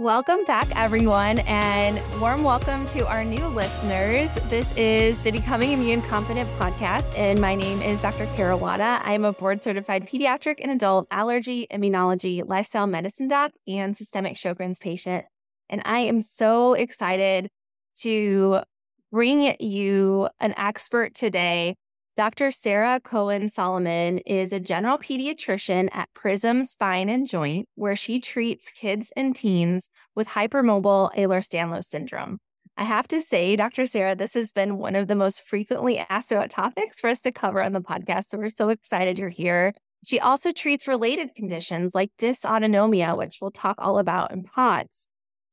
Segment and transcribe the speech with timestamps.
[0.00, 4.32] Welcome back, everyone, and warm welcome to our new listeners.
[4.48, 8.24] This is the Becoming Immune Competent podcast, and my name is Dr.
[8.34, 9.02] Kara Wada.
[9.04, 14.36] I am a board certified pediatric and adult allergy, immunology, lifestyle medicine doc, and systemic
[14.36, 15.26] Sjogren's patient.
[15.68, 17.50] And I am so excited
[17.96, 18.60] to
[19.12, 21.76] bring you an expert today
[22.16, 22.50] Dr.
[22.50, 28.72] Sarah Cohen Solomon is a general pediatrician at Prism Spine and Joint, where she treats
[28.72, 32.38] kids and teens with hypermobile Ehlers-Danlos syndrome.
[32.76, 33.86] I have to say, Dr.
[33.86, 37.30] Sarah, this has been one of the most frequently asked about topics for us to
[37.30, 38.24] cover on the podcast.
[38.24, 39.72] So we're so excited you're here.
[40.04, 45.06] She also treats related conditions like dysautonomia, which we'll talk all about in POTS,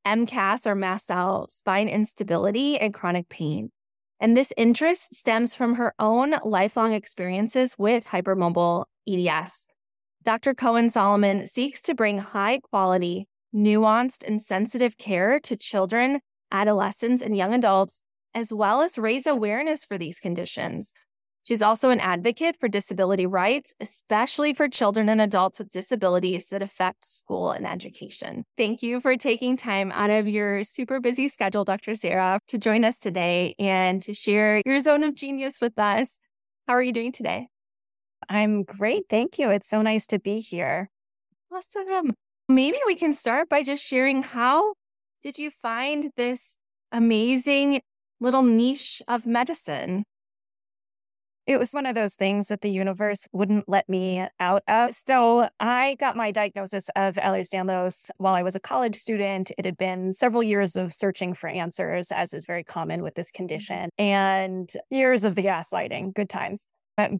[0.07, 3.71] MCAS or mast cell spine instability, and chronic pain.
[4.19, 9.67] And this interest stems from her own lifelong experiences with hypermobile EDS.
[10.23, 10.53] Dr.
[10.53, 16.19] Cohen Solomon seeks to bring high quality, nuanced, and sensitive care to children,
[16.51, 20.93] adolescents, and young adults, as well as raise awareness for these conditions
[21.47, 26.61] She's also an advocate for disability rights, especially for children and adults with disabilities that
[26.61, 28.43] affect school and education.
[28.57, 31.95] Thank you for taking time out of your super busy schedule, Dr.
[31.95, 36.19] Sarah, to join us today and to share your zone of genius with us.
[36.67, 37.47] How are you doing today?
[38.27, 39.05] I'm great.
[39.09, 39.49] Thank you.
[39.49, 40.89] It's so nice to be here.
[41.49, 42.13] Awesome.
[42.49, 44.73] Maybe we can start by just sharing how
[45.21, 46.59] did you find this
[46.91, 47.79] amazing
[48.19, 50.03] little niche of medicine?
[51.47, 54.93] It was one of those things that the universe wouldn't let me out of.
[54.93, 59.51] So I got my diagnosis of Ehlers-Danlos while I was a college student.
[59.57, 63.31] It had been several years of searching for answers, as is very common with this
[63.31, 63.37] mm-hmm.
[63.37, 66.13] condition, and years of the gaslighting.
[66.13, 66.67] Good times.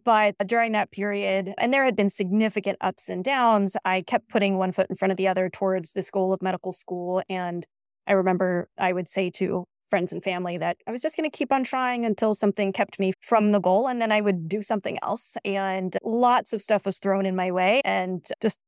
[0.04, 4.58] But during that period, and there had been significant ups and downs, I kept putting
[4.58, 7.22] one foot in front of the other towards this goal of medical school.
[7.30, 7.64] And
[8.06, 11.36] I remember I would say to friends and family that I was just going to
[11.36, 14.62] keep on trying until something kept me from the goal and then I would do
[14.62, 15.36] something else.
[15.44, 18.58] And lots of stuff was thrown in my way and just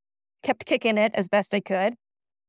[0.43, 1.95] kept kicking it as best I could.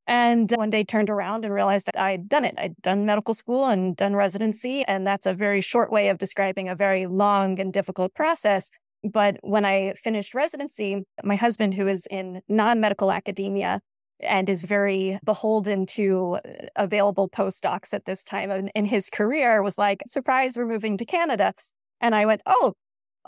[0.07, 2.55] And one day turned around and realized that I'd done it.
[2.57, 4.83] I'd done medical school and done residency.
[4.83, 8.71] And that's a very short way of describing a very long and difficult process.
[9.03, 13.81] But when I finished residency, my husband, who is in non medical academia,
[14.23, 19.61] and is very beholden to uh, available postdocs at this time and in his career
[19.61, 21.53] was like, surprise, we're moving to Canada.
[21.99, 22.73] And I went, oh,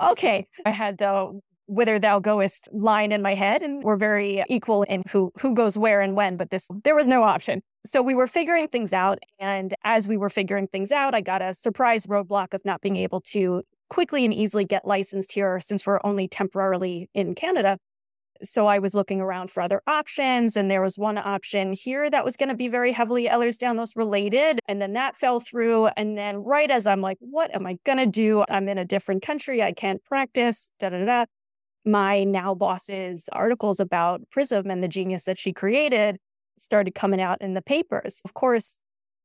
[0.01, 0.47] okay.
[0.65, 5.01] I had the whither thou goest line in my head and we're very equal in
[5.09, 8.27] who who goes where and when but this there was no option so we were
[8.27, 12.53] figuring things out and as we were figuring things out i got a surprise roadblock
[12.53, 17.09] of not being able to quickly and easily get licensed here since we're only temporarily
[17.13, 17.77] in canada
[18.41, 22.25] so I was looking around for other options, and there was one option here that
[22.25, 25.87] was going to be very heavily Ehlers-Danlos related, and then that fell through.
[25.97, 28.43] And then right as I'm like, what am I going to do?
[28.49, 29.61] I'm in a different country.
[29.61, 30.71] I can't practice.
[30.79, 31.25] Da da da.
[31.85, 36.17] My now boss's articles about Prism and the genius that she created
[36.57, 38.21] started coming out in the papers.
[38.23, 38.79] Of course,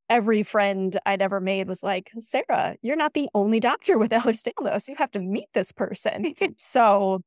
[0.09, 4.89] every friend I'd ever made was like, Sarah, you're not the only doctor with Ehlers-Danlos.
[4.89, 6.35] You have to meet this person.
[6.57, 7.21] so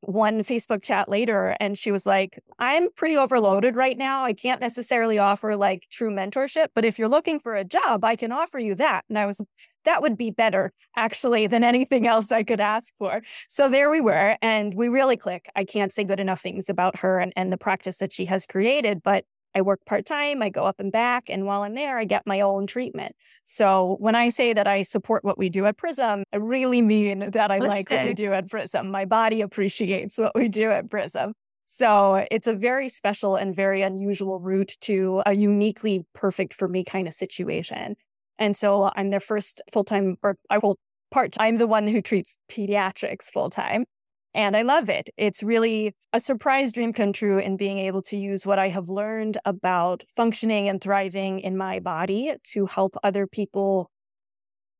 [0.00, 4.24] one Facebook chat later and she was like, I'm pretty overloaded right now.
[4.24, 8.16] I can't necessarily offer like true mentorship, but if you're looking for a job, I
[8.16, 9.04] can offer you that.
[9.08, 9.40] And I was,
[9.84, 13.22] that would be better actually than anything else I could ask for.
[13.48, 14.36] So there we were.
[14.40, 15.48] And we really click.
[15.54, 18.46] I can't say good enough things about her and, and the practice that she has
[18.46, 19.24] created, but
[19.54, 22.26] I work part time, I go up and back, and while I'm there, I get
[22.26, 23.16] my own treatment.
[23.44, 27.30] So when I say that I support what we do at Prism, I really mean
[27.30, 28.90] that I Let's like what we do at Prism.
[28.90, 31.32] My body appreciates what we do at Prism.
[31.66, 36.82] So it's a very special and very unusual route to a uniquely perfect for me
[36.82, 37.94] kind of situation.
[38.40, 40.78] And so I'm their first full time, or I will
[41.12, 41.32] part.
[41.32, 43.84] Time, I'm the one who treats pediatrics full time.
[44.32, 45.10] And I love it.
[45.16, 48.88] It's really a surprise dream come true in being able to use what I have
[48.88, 53.90] learned about functioning and thriving in my body to help other people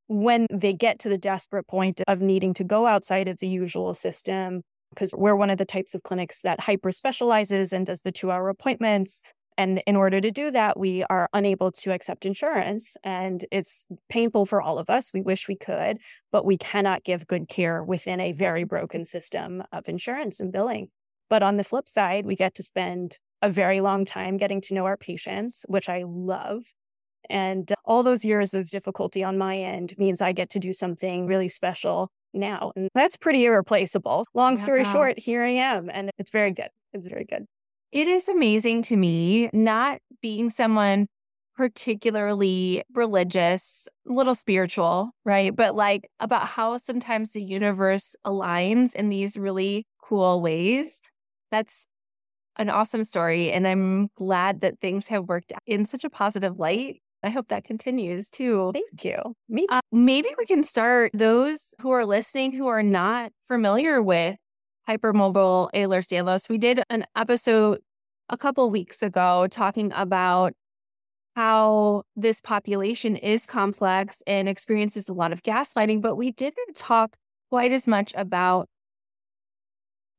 [0.07, 3.95] when they get to the desperate point of needing to go outside of the usual
[3.95, 4.63] system.
[4.91, 8.31] Because we're one of the types of clinics that hyper specializes and does the two
[8.31, 9.23] hour appointments
[9.61, 12.97] and in order to do that, we are unable to accept insurance.
[13.05, 15.13] And it's painful for all of us.
[15.13, 15.99] We wish we could,
[16.33, 20.89] but we cannot give good care within a very broken system of insurance and billing.
[21.29, 24.75] But on the flip side, we get to spend a very long time getting to
[24.75, 26.73] know our patients, which I love.
[27.29, 31.27] And all those years of difficulty on my end means I get to do something
[31.27, 32.73] really special now.
[32.77, 34.25] And that's pretty irreplaceable.
[34.33, 34.93] Long story yeah.
[34.93, 35.91] short, here I am.
[35.91, 36.71] And it's very good.
[36.95, 37.45] It's very good.
[37.93, 41.07] It is amazing to me, not being someone
[41.57, 45.55] particularly religious, a little spiritual, right?
[45.55, 51.03] But like about how sometimes the universe aligns in these really cool ways.
[51.51, 51.87] That's
[52.57, 53.51] an awesome story.
[53.51, 57.03] And I'm glad that things have worked in such a positive light.
[57.23, 58.71] I hope that continues too.
[58.73, 59.35] Thank you.
[59.49, 59.75] Me too.
[59.77, 64.37] Uh, maybe we can start those who are listening who are not familiar with
[64.91, 66.49] hypermobile Ehlers-Danlos.
[66.49, 67.79] We did an episode
[68.29, 70.53] a couple weeks ago talking about
[71.37, 77.17] how this population is complex and experiences a lot of gaslighting, but we didn't talk
[77.51, 78.69] quite as much about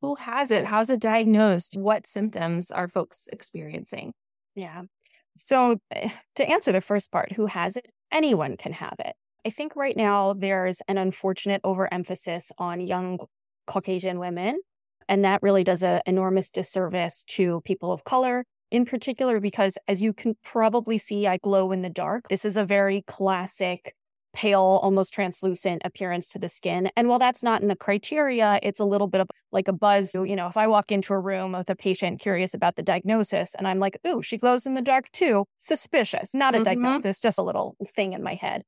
[0.01, 4.13] who has it, how's it diagnosed, what symptoms are folks experiencing.
[4.55, 4.83] Yeah.
[5.37, 5.79] So,
[6.35, 7.89] to answer the first part, who has it?
[8.11, 9.15] Anyone can have it.
[9.45, 13.19] I think right now there's an unfortunate overemphasis on young
[13.67, 14.59] Caucasian women.
[15.07, 20.01] And that really does an enormous disservice to people of color in particular, because as
[20.01, 22.29] you can probably see, I glow in the dark.
[22.29, 23.93] This is a very classic
[24.33, 26.89] pale, almost translucent appearance to the skin.
[26.95, 30.15] And while that's not in the criteria, it's a little bit of like a buzz.
[30.15, 33.53] You know, if I walk into a room with a patient curious about the diagnosis
[33.55, 36.63] and I'm like, ooh, she glows in the dark too, suspicious, not a mm-hmm.
[36.63, 38.63] diagnosis, just a little thing in my head.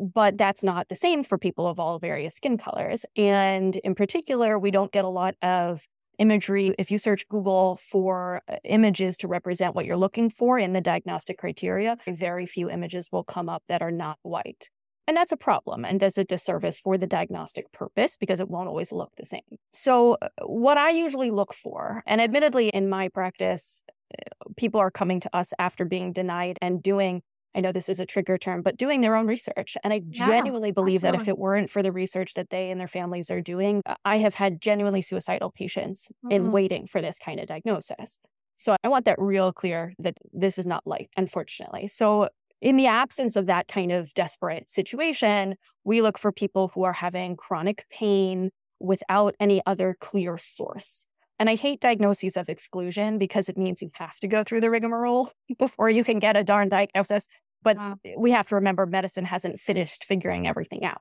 [0.00, 3.04] But that's not the same for people of all various skin colors.
[3.16, 6.74] And in particular, we don't get a lot of imagery.
[6.78, 10.80] If you search Google for uh, images to represent what you're looking for in the
[10.80, 14.70] diagnostic criteria, very few images will come up that are not white.
[15.06, 18.68] And that's a problem and does a disservice for the diagnostic purpose because it won't
[18.68, 19.40] always look the same.
[19.72, 24.90] So, uh, what I usually look for, and admittedly in my practice, uh, people are
[24.90, 27.22] coming to us after being denied and doing
[27.54, 29.76] I know this is a trigger term, but doing their own research.
[29.82, 32.80] And I yeah, genuinely believe that if it weren't for the research that they and
[32.80, 36.32] their families are doing, uh, I have had genuinely suicidal patients mm-hmm.
[36.32, 38.20] in waiting for this kind of diagnosis.
[38.56, 41.86] So I want that real clear that this is not light, unfortunately.
[41.86, 42.28] So
[42.60, 46.92] in the absence of that kind of desperate situation, we look for people who are
[46.92, 48.50] having chronic pain
[48.80, 51.07] without any other clear source.
[51.38, 54.70] And I hate diagnoses of exclusion because it means you have to go through the
[54.70, 57.28] rigmarole before you can get a darn diagnosis.
[57.62, 57.96] But wow.
[58.16, 61.00] we have to remember medicine hasn't finished figuring everything out.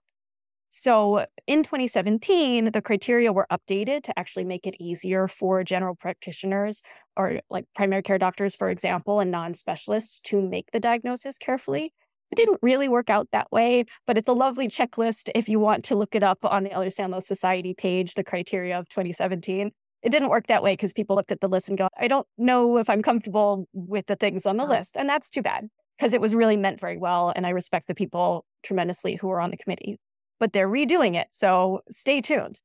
[0.70, 6.84] So in 2017, the criteria were updated to actually make it easier for general practitioners
[7.16, 11.94] or like primary care doctors, for example, and non specialists to make the diagnosis carefully.
[12.32, 15.86] It didn't really work out that way, but it's a lovely checklist if you want
[15.86, 19.72] to look it up on the Ehlers-Danlos Society page, the criteria of 2017
[20.04, 22.28] it didn't work that way because people looked at the list and go, I don't
[22.38, 24.74] know if I'm comfortable with the things on the uh-huh.
[24.74, 24.98] list.
[24.98, 27.34] And that's too bad because it was really meant very well.
[27.36, 30.00] And I respect the people tremendously who were on the committee,
[30.40, 31.28] but they're redoing it.
[31.32, 32.62] So stay tuned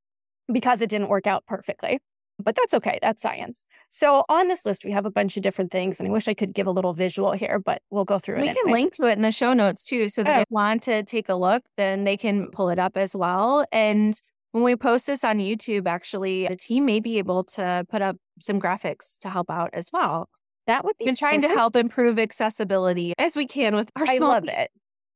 [0.52, 1.98] because it didn't work out perfectly.
[2.38, 2.98] But that's okay.
[3.02, 3.66] That's science.
[3.88, 6.00] So on this list, we have a bunch of different things.
[6.00, 8.48] And I wish I could give a little visual here, but we'll go through we
[8.48, 8.56] it.
[8.56, 10.08] We can link to it in the show notes too.
[10.08, 10.40] So that oh.
[10.40, 13.64] if they want to take a look, then they can pull it up as well.
[13.70, 14.14] And
[14.52, 18.16] when we post this on YouTube, actually, the team may be able to put up
[18.38, 20.28] some graphics to help out as well.
[20.66, 21.06] That would be.
[21.06, 21.52] Been trying perfect.
[21.54, 24.04] to help improve accessibility as we can with our.
[24.06, 24.70] I love it.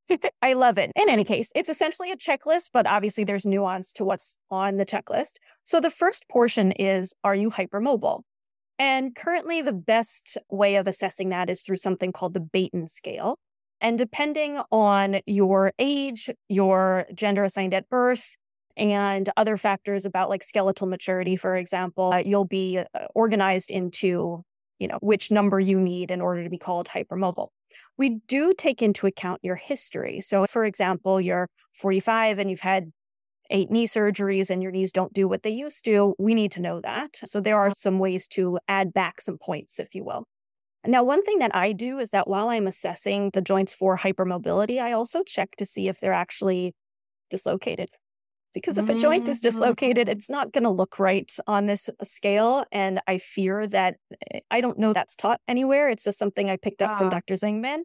[0.42, 0.90] I love it.
[0.96, 4.86] In any case, it's essentially a checklist, but obviously there's nuance to what's on the
[4.86, 5.34] checklist.
[5.64, 8.22] So the first portion is Are you hypermobile?
[8.78, 13.38] And currently, the best way of assessing that is through something called the Beighton scale.
[13.80, 18.36] And depending on your age, your gender assigned at birth,
[18.76, 24.42] and other factors about like skeletal maturity, for example, uh, you'll be uh, organized into,
[24.78, 27.48] you know, which number you need in order to be called hypermobile.
[27.96, 30.20] We do take into account your history.
[30.20, 32.92] So, for example, you're 45 and you've had
[33.50, 36.14] eight knee surgeries and your knees don't do what they used to.
[36.18, 37.16] We need to know that.
[37.24, 40.24] So, there are some ways to add back some points, if you will.
[40.86, 44.80] Now, one thing that I do is that while I'm assessing the joints for hypermobility,
[44.80, 46.74] I also check to see if they're actually
[47.28, 47.88] dislocated
[48.56, 49.48] because if a joint is mm-hmm.
[49.48, 52.64] dislocated, it's not going to look right on this scale.
[52.72, 53.96] And I fear that
[54.32, 55.90] eh, I don't know that's taught anywhere.
[55.90, 57.34] It's just something I picked up from Dr.
[57.34, 57.80] Zingman.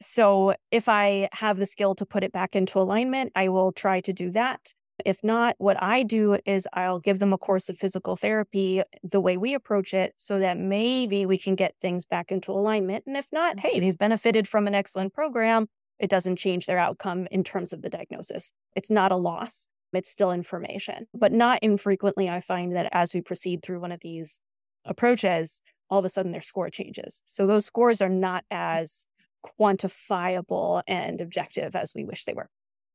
[0.00, 4.00] So if I have the skill to put it back into alignment, I will try
[4.00, 4.74] to do that.
[5.04, 9.20] If not, what I do is I'll give them a course of physical therapy the
[9.20, 13.06] way we approach it so that maybe we can get things back into alignment.
[13.08, 15.66] And if not, hey, they've benefited from an excellent program.
[15.98, 18.52] It doesn't change their outcome in terms of the diagnosis.
[18.76, 21.06] It's not a loss it's still information.
[21.14, 24.40] But not infrequently, I find that as we proceed through one of these
[24.84, 27.22] approaches, all of a sudden their score changes.
[27.26, 28.56] So those scores are not mm.
[28.56, 29.06] as
[29.44, 32.48] quantifiable and objective as we wish they were.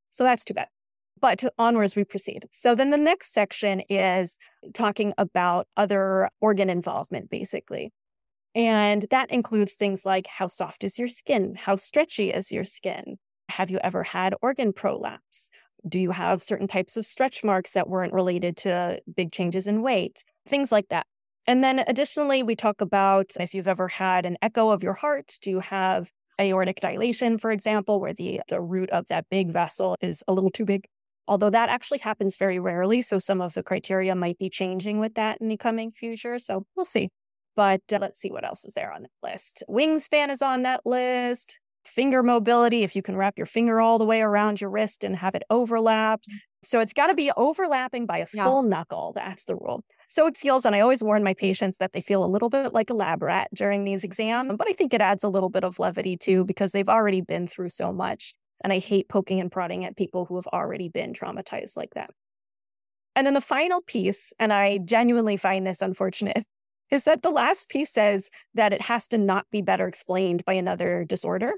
[0.10, 0.68] So that's too bad.
[1.20, 2.46] But onwards we proceed.
[2.52, 4.38] So then the next section is
[4.74, 7.92] talking about other organ involvement, basically.
[8.56, 11.56] And that includes things like how soft is your skin?
[11.56, 13.18] How stretchy is your skin?
[13.50, 15.50] Have you ever had organ prolapse?
[15.88, 19.82] Do you have certain types of stretch marks that weren't related to big changes in
[19.82, 20.24] weight?
[20.48, 21.06] Things like that.
[21.46, 25.38] And then additionally, we talk about if you've ever had an echo of your heart,
[25.42, 29.96] do you have aortic dilation, for example, where the, the root of that big vessel
[30.02, 30.88] is a little too big?
[31.28, 33.02] Although that actually happens very rarely.
[33.02, 36.40] So some of the criteria might be changing with that in the coming future.
[36.40, 37.10] So we'll see.
[37.56, 39.64] But uh, let's see what else is there on that list.
[39.68, 41.60] Wingspan is on that list.
[41.88, 45.16] Finger mobility, if you can wrap your finger all the way around your wrist and
[45.16, 46.28] have it overlapped.
[46.28, 46.38] Mm-hmm.
[46.64, 49.14] So it's got to be overlapping by a full knuckle.
[49.16, 49.86] That's the rule.
[50.10, 52.74] So it feels, and I always warn my patients that they feel a little bit
[52.74, 55.64] like a lab rat during these exams, but I think it adds a little bit
[55.64, 58.34] of levity too, because they've already been through so much.
[58.64, 62.10] And I hate poking and prodding at people who have already been traumatized like that.
[63.16, 66.44] And then the final piece, and I genuinely find this unfortunate,
[66.92, 70.54] is that the last piece says that it has to not be better explained by
[70.54, 71.54] another disorder,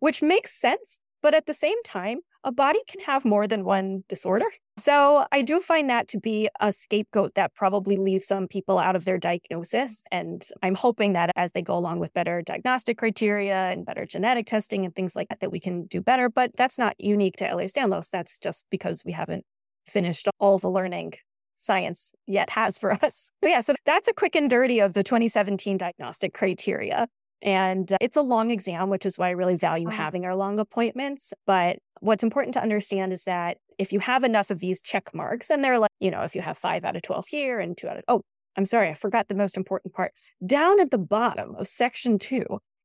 [0.00, 1.00] which makes sense.
[1.20, 4.46] But at the same time, a body can have more than one disorder.
[4.76, 8.94] So I do find that to be a scapegoat that probably leaves some people out
[8.94, 10.04] of their diagnosis.
[10.12, 14.46] And I'm hoping that as they go along with better diagnostic criteria and better genetic
[14.46, 16.28] testing and things like that, that we can do better.
[16.28, 18.10] But that's not unique to Ehlers-Danlos.
[18.10, 19.44] That's just because we haven't
[19.84, 21.14] finished all the learning
[21.56, 23.32] science yet has for us.
[23.42, 27.08] But yeah, so that's a quick and dirty of the 2017 diagnostic criteria.
[27.42, 30.58] And uh, it's a long exam, which is why I really value having our long
[30.58, 31.32] appointments.
[31.46, 35.50] But what's important to understand is that if you have enough of these check marks,
[35.50, 37.88] and they're like, you know, if you have five out of 12 here and two
[37.88, 38.22] out of, oh,
[38.56, 40.12] I'm sorry, I forgot the most important part.
[40.44, 42.44] Down at the bottom of section two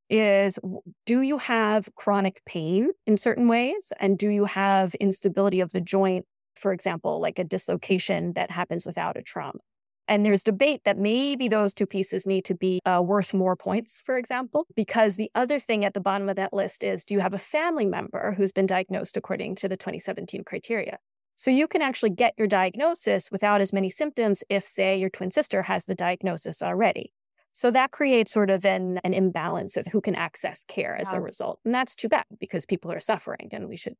[0.09, 0.59] is
[1.07, 3.91] do you have chronic pain in certain ways?
[3.99, 8.85] And do you have instability of the joint, for example, like a dislocation that happens
[8.85, 9.59] without a trauma?
[10.07, 14.01] And there's debate that maybe those two pieces need to be uh, worth more points,
[14.05, 17.21] for example, because the other thing at the bottom of that list is do you
[17.21, 20.97] have a family member who's been diagnosed according to the 2017 criteria?
[21.35, 25.31] So you can actually get your diagnosis without as many symptoms if, say, your twin
[25.31, 27.11] sister has the diagnosis already.
[27.53, 31.21] So that creates sort of an, an imbalance of who can access care as a
[31.21, 31.59] result.
[31.63, 33.95] And that's too bad because people are suffering and we should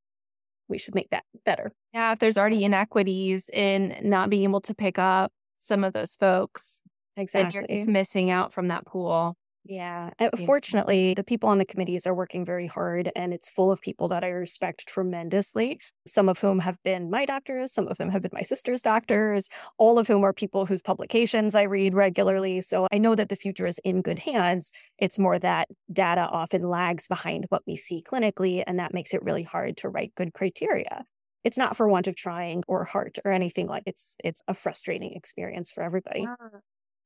[0.70, 1.72] we should make that better.
[1.94, 5.32] Yeah, if there's already inequities in not being able to pick up
[5.64, 6.82] some of those folks.
[7.16, 7.54] Exactly.
[7.54, 9.38] you're just missing out from that pool.
[9.66, 10.10] Yeah.
[10.20, 13.80] Uh, fortunately, the people on the committees are working very hard and it's full of
[13.80, 15.80] people that I respect tremendously.
[16.06, 19.48] Some of whom have been my doctors, some of them have been my sister's doctors,
[19.78, 22.60] all of whom are people whose publications I read regularly.
[22.60, 24.74] So I know that the future is in good hands.
[25.00, 29.24] It's more that data often lags behind what we see clinically, and that makes it
[29.24, 31.06] really hard to write good criteria
[31.44, 35.14] it's not for want of trying or heart or anything like it's it's a frustrating
[35.14, 36.22] experience for everybody.
[36.22, 36.36] Yeah.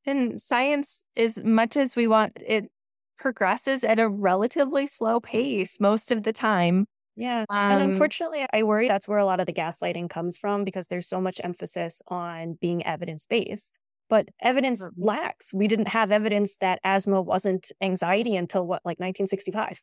[0.06, 2.72] And science as much as we want it
[3.17, 6.86] progresses at a relatively slow pace most of the time.
[7.15, 7.46] Yeah.
[7.50, 10.88] Um, and unfortunately, I worry that's where a lot of the gaslighting comes from because
[10.88, 13.74] there's so much emphasis on being evidence based.
[14.10, 15.03] But evidence mm-hmm.
[15.03, 15.53] lacks.
[15.53, 19.82] We didn't have evidence that asthma wasn't anxiety until what, like 1965?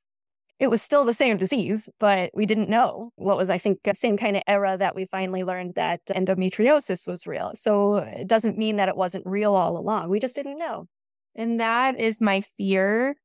[0.59, 3.95] It was still the same disease, but we didn't know what was, I think, the
[3.95, 7.51] same kind of era that we finally learned that endometriosis was real.
[7.55, 10.11] So it doesn't mean that it wasn't real all along.
[10.11, 10.87] We just didn't know.
[11.35, 13.17] And that is my fear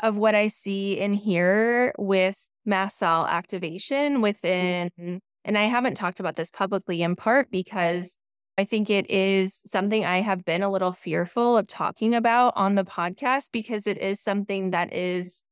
[0.00, 4.90] of what I see and hear with mast cell activation within.
[5.00, 5.16] Mm-hmm.
[5.46, 8.18] And I haven't talked about this publicly in part because
[8.58, 12.74] I think it is something I have been a little fearful of talking about on
[12.74, 15.44] the podcast because it is something that is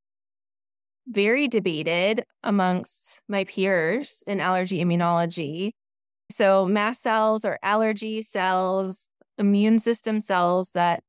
[1.06, 5.72] very debated amongst my peers in allergy immunology.
[6.30, 11.02] So, mast cells or allergy cells, immune system cells that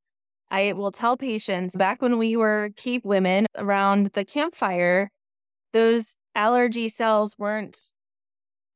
[0.52, 5.10] I will tell patients back when we were keep women around the campfire,
[5.72, 7.78] those allergy cells weren't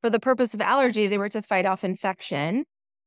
[0.02, 2.66] for the purpose of allergy, they were to fight off infection.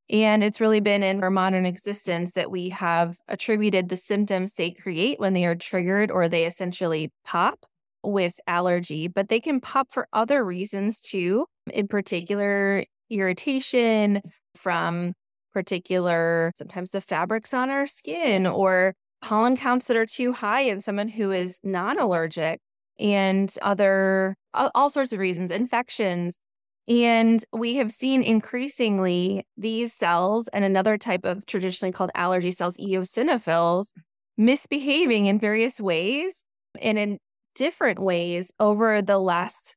[0.09, 4.73] And it's really been in our modern existence that we have attributed the symptoms they
[4.73, 7.61] create when they are triggered or they essentially pop
[8.03, 14.21] with allergy, but they can pop for other reasons too, in particular, irritation
[14.55, 15.13] from
[15.53, 20.81] particular, sometimes the fabrics on our skin or pollen counts that are too high in
[20.81, 22.61] someone who is non allergic
[22.99, 26.41] and other, all sorts of reasons, infections.
[26.89, 32.77] And we have seen increasingly these cells and another type of traditionally called allergy cells,
[32.79, 33.93] eosinophils,
[34.37, 36.45] misbehaving in various ways
[36.81, 37.19] and in
[37.55, 39.77] different ways over the last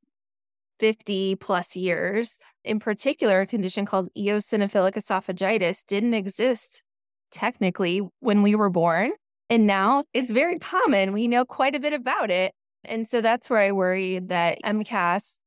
[0.79, 2.39] 50 plus years.
[2.63, 6.83] In particular, a condition called eosinophilic esophagitis didn't exist
[7.31, 9.11] technically when we were born.
[9.49, 11.11] And now it's very common.
[11.11, 12.53] We know quite a bit about it.
[12.85, 15.39] And so that's where I worry that MCAS,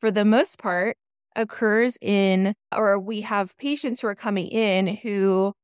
[0.00, 0.96] for the most part,
[1.36, 5.54] occurs in, or we have patients who are coming in who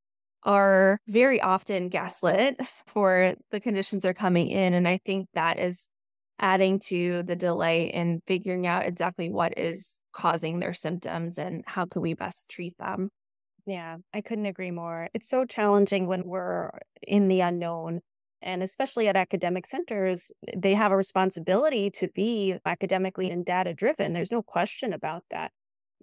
[0.44, 4.74] are very often gaslit for the conditions they're coming in.
[4.74, 5.90] And I think that is
[6.38, 11.86] adding to the delay in figuring out exactly what is causing their symptoms and how
[11.86, 13.10] can we best treat them.
[13.66, 15.08] Yeah, I couldn't agree more.
[15.14, 16.70] It's so challenging when we're
[17.06, 18.00] in the unknown.
[18.42, 24.12] And especially at academic centers, they have a responsibility to be academically and data driven.
[24.12, 25.50] There's no question about that.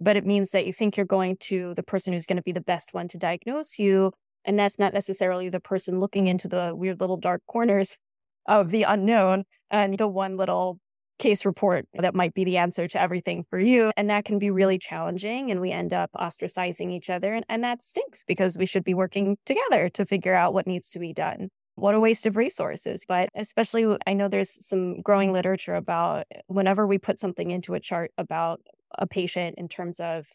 [0.00, 2.50] But it means that you think you're going to the person who's going to be
[2.50, 4.10] the best one to diagnose you.
[4.44, 7.98] And that's not necessarily the person looking into the weird little dark corners
[8.46, 10.78] of the unknown and the one little
[11.18, 13.92] case report that might be the answer to everything for you.
[13.96, 15.50] And that can be really challenging.
[15.50, 17.32] And we end up ostracizing each other.
[17.32, 20.90] And, and that stinks because we should be working together to figure out what needs
[20.90, 21.48] to be done.
[21.76, 23.04] What a waste of resources.
[23.06, 27.80] But especially, I know there's some growing literature about whenever we put something into a
[27.80, 28.60] chart about
[28.98, 30.26] a patient in terms of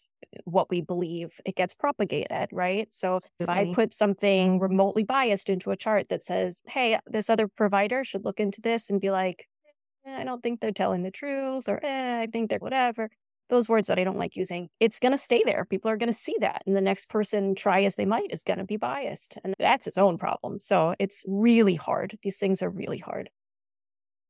[0.45, 2.91] what we believe it gets propagated, right?
[2.93, 7.47] So if I put something remotely biased into a chart that says, hey, this other
[7.47, 9.47] provider should look into this and be like,
[10.05, 13.09] eh, I don't think they're telling the truth, or eh, I think they're whatever.
[13.49, 15.63] Those words that I don't like using, it's going to stay there.
[15.63, 16.63] People are going to see that.
[16.65, 19.37] And the next person, try as they might, is going to be biased.
[19.43, 20.59] And that's its own problem.
[20.59, 22.17] So it's really hard.
[22.23, 23.29] These things are really hard.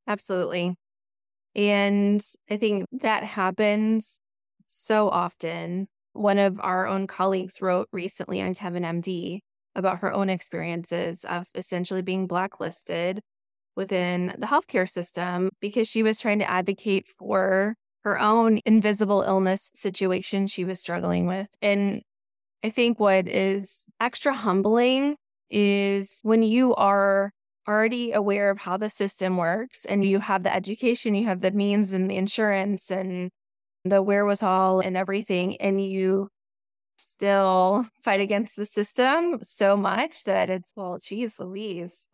[0.06, 0.76] Absolutely.
[1.58, 4.22] And I think that happens
[4.68, 5.88] so often.
[6.14, 9.40] One of our own colleagues wrote recently on Kevin MD
[9.76, 13.22] about her own experiences of essentially being blacklisted
[13.76, 19.72] within the healthcare system because she was trying to advocate for her own invisible illness
[19.74, 21.48] situation she was struggling with.
[21.62, 22.02] And
[22.64, 25.16] I think what is extra humbling
[25.50, 27.32] is when you are
[27.68, 31.52] already aware of how the system works and you have the education, you have the
[31.52, 33.30] means and the insurance and
[33.84, 36.30] the wherewithal and everything, and you
[36.98, 42.08] still fight against the system so much that it's, well, geez, Louise.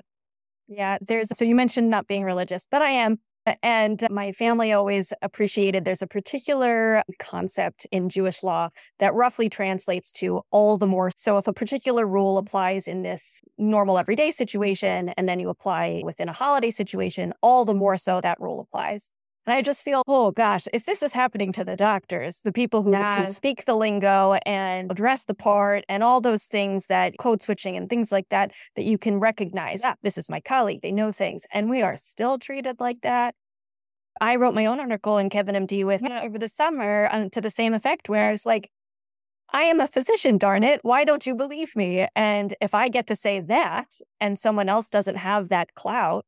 [0.68, 3.20] Yeah, there's so you mentioned not being religious, but I am.
[3.62, 10.12] And my family always appreciated there's a particular concept in Jewish law that roughly translates
[10.14, 11.12] to all the more.
[11.16, 16.02] So, if a particular rule applies in this normal everyday situation, and then you apply
[16.06, 19.12] within a holiday situation, all the more so that rule applies.
[19.46, 22.82] And I just feel, oh gosh, if this is happening to the doctors, the people
[22.82, 23.16] who yes.
[23.16, 27.76] can speak the lingo and address the part and all those things that code switching
[27.76, 31.46] and things like that, that you can recognize, this is my colleague, they know things.
[31.52, 33.36] And we are still treated like that.
[34.22, 37.50] I wrote my own article in Kevin MD with over the summer um, to the
[37.50, 38.70] same effect, where I was like,
[39.52, 40.80] I am a physician, darn it.
[40.84, 42.08] Why don't you believe me?
[42.16, 46.26] And if I get to say that and someone else doesn't have that clout,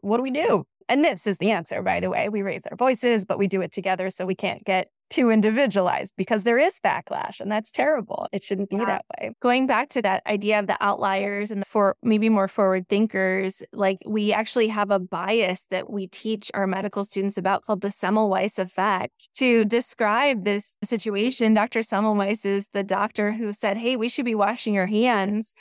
[0.00, 0.64] what do we do?
[0.92, 2.28] And this is the answer, by the way.
[2.28, 6.12] We raise our voices, but we do it together so we can't get too individualized
[6.18, 8.28] because there is backlash and that's terrible.
[8.30, 8.84] It shouldn't be yeah.
[8.84, 9.32] that way.
[9.40, 13.62] Going back to that idea of the outliers and the for maybe more forward thinkers,
[13.72, 17.88] like we actually have a bias that we teach our medical students about called the
[17.88, 19.30] Semmelweis effect.
[19.36, 21.80] To describe this situation, Dr.
[21.80, 25.54] Semmelweis is the doctor who said, Hey, we should be washing our hands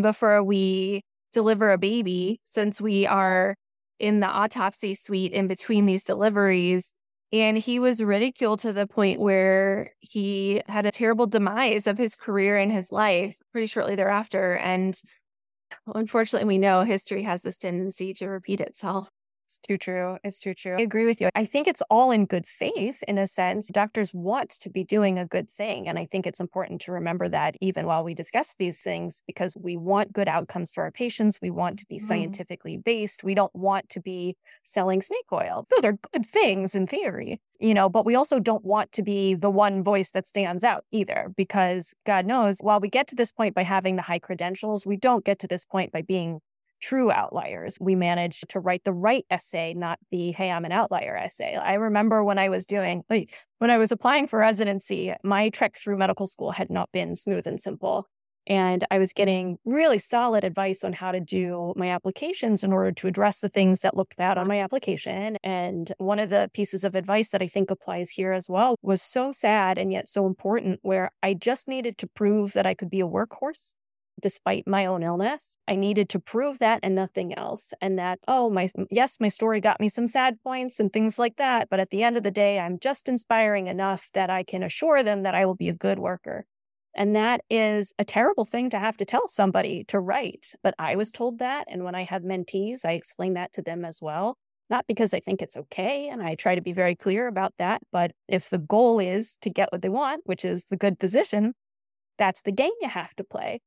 [0.00, 1.02] before we
[1.34, 3.54] deliver a baby since we are
[3.98, 6.94] in the autopsy suite in between these deliveries.
[7.32, 12.14] And he was ridiculed to the point where he had a terrible demise of his
[12.14, 14.56] career and his life pretty shortly thereafter.
[14.56, 14.98] And
[15.94, 19.10] unfortunately, we know history has this tendency to repeat itself.
[19.48, 20.18] It's too true.
[20.22, 20.76] It's too true.
[20.78, 21.30] I agree with you.
[21.34, 23.68] I think it's all in good faith in a sense.
[23.68, 25.88] Doctors want to be doing a good thing.
[25.88, 29.56] And I think it's important to remember that even while we discuss these things, because
[29.56, 31.38] we want good outcomes for our patients.
[31.40, 32.02] We want to be mm.
[32.02, 33.24] scientifically based.
[33.24, 35.66] We don't want to be selling snake oil.
[35.70, 39.34] Those are good things in theory, you know, but we also don't want to be
[39.34, 43.32] the one voice that stands out either, because God knows while we get to this
[43.32, 46.40] point by having the high credentials, we don't get to this point by being
[46.80, 47.78] true outliers.
[47.80, 51.56] We managed to write the right essay, not the, hey, I'm an outlier essay.
[51.56, 55.76] I remember when I was doing, like, when I was applying for residency, my trek
[55.76, 58.06] through medical school had not been smooth and simple.
[58.50, 62.92] And I was getting really solid advice on how to do my applications in order
[62.92, 65.36] to address the things that looked bad on my application.
[65.44, 69.02] And one of the pieces of advice that I think applies here as well was
[69.02, 72.88] so sad and yet so important, where I just needed to prove that I could
[72.88, 73.74] be a workhorse
[74.20, 75.58] despite my own illness.
[75.66, 77.72] I needed to prove that and nothing else.
[77.80, 81.36] And that, oh, my, yes, my story got me some sad points and things like
[81.36, 81.68] that.
[81.70, 85.02] But at the end of the day, I'm just inspiring enough that I can assure
[85.02, 86.46] them that I will be a good worker.
[86.94, 90.54] And that is a terrible thing to have to tell somebody to write.
[90.62, 91.66] But I was told that.
[91.70, 94.36] And when I have mentees, I explain that to them as well.
[94.70, 96.08] Not because I think it's okay.
[96.08, 97.82] And I try to be very clear about that.
[97.92, 101.54] But if the goal is to get what they want, which is the good position,
[102.18, 103.60] that's the game you have to play.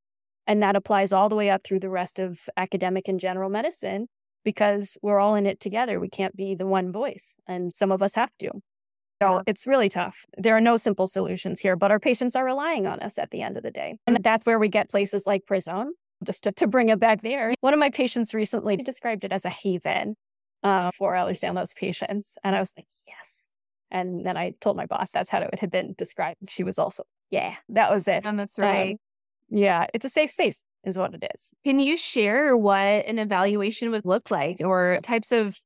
[0.47, 4.08] And that applies all the way up through the rest of academic and general medicine
[4.43, 5.99] because we're all in it together.
[5.99, 8.51] We can't be the one voice, and some of us have to.
[9.21, 10.25] So it's really tough.
[10.36, 13.43] There are no simple solutions here, but our patients are relying on us at the
[13.43, 13.97] end of the day.
[14.08, 15.91] And that's where we get places like Prism,
[16.23, 17.54] just to, to bring it back there.
[17.62, 20.15] One of my patients recently described it as a haven
[20.63, 22.39] uh, for Ehlers-Danlos patients.
[22.43, 23.47] And I was like, yes.
[23.91, 26.49] And then I told my boss that's how it had been described.
[26.49, 28.25] She was also, yeah, that was it.
[28.25, 28.93] And that's right.
[28.93, 28.97] Um,
[29.52, 31.52] yeah, it's a safe space, is what it is.
[31.66, 35.60] Can you share what an evaluation would look like or types of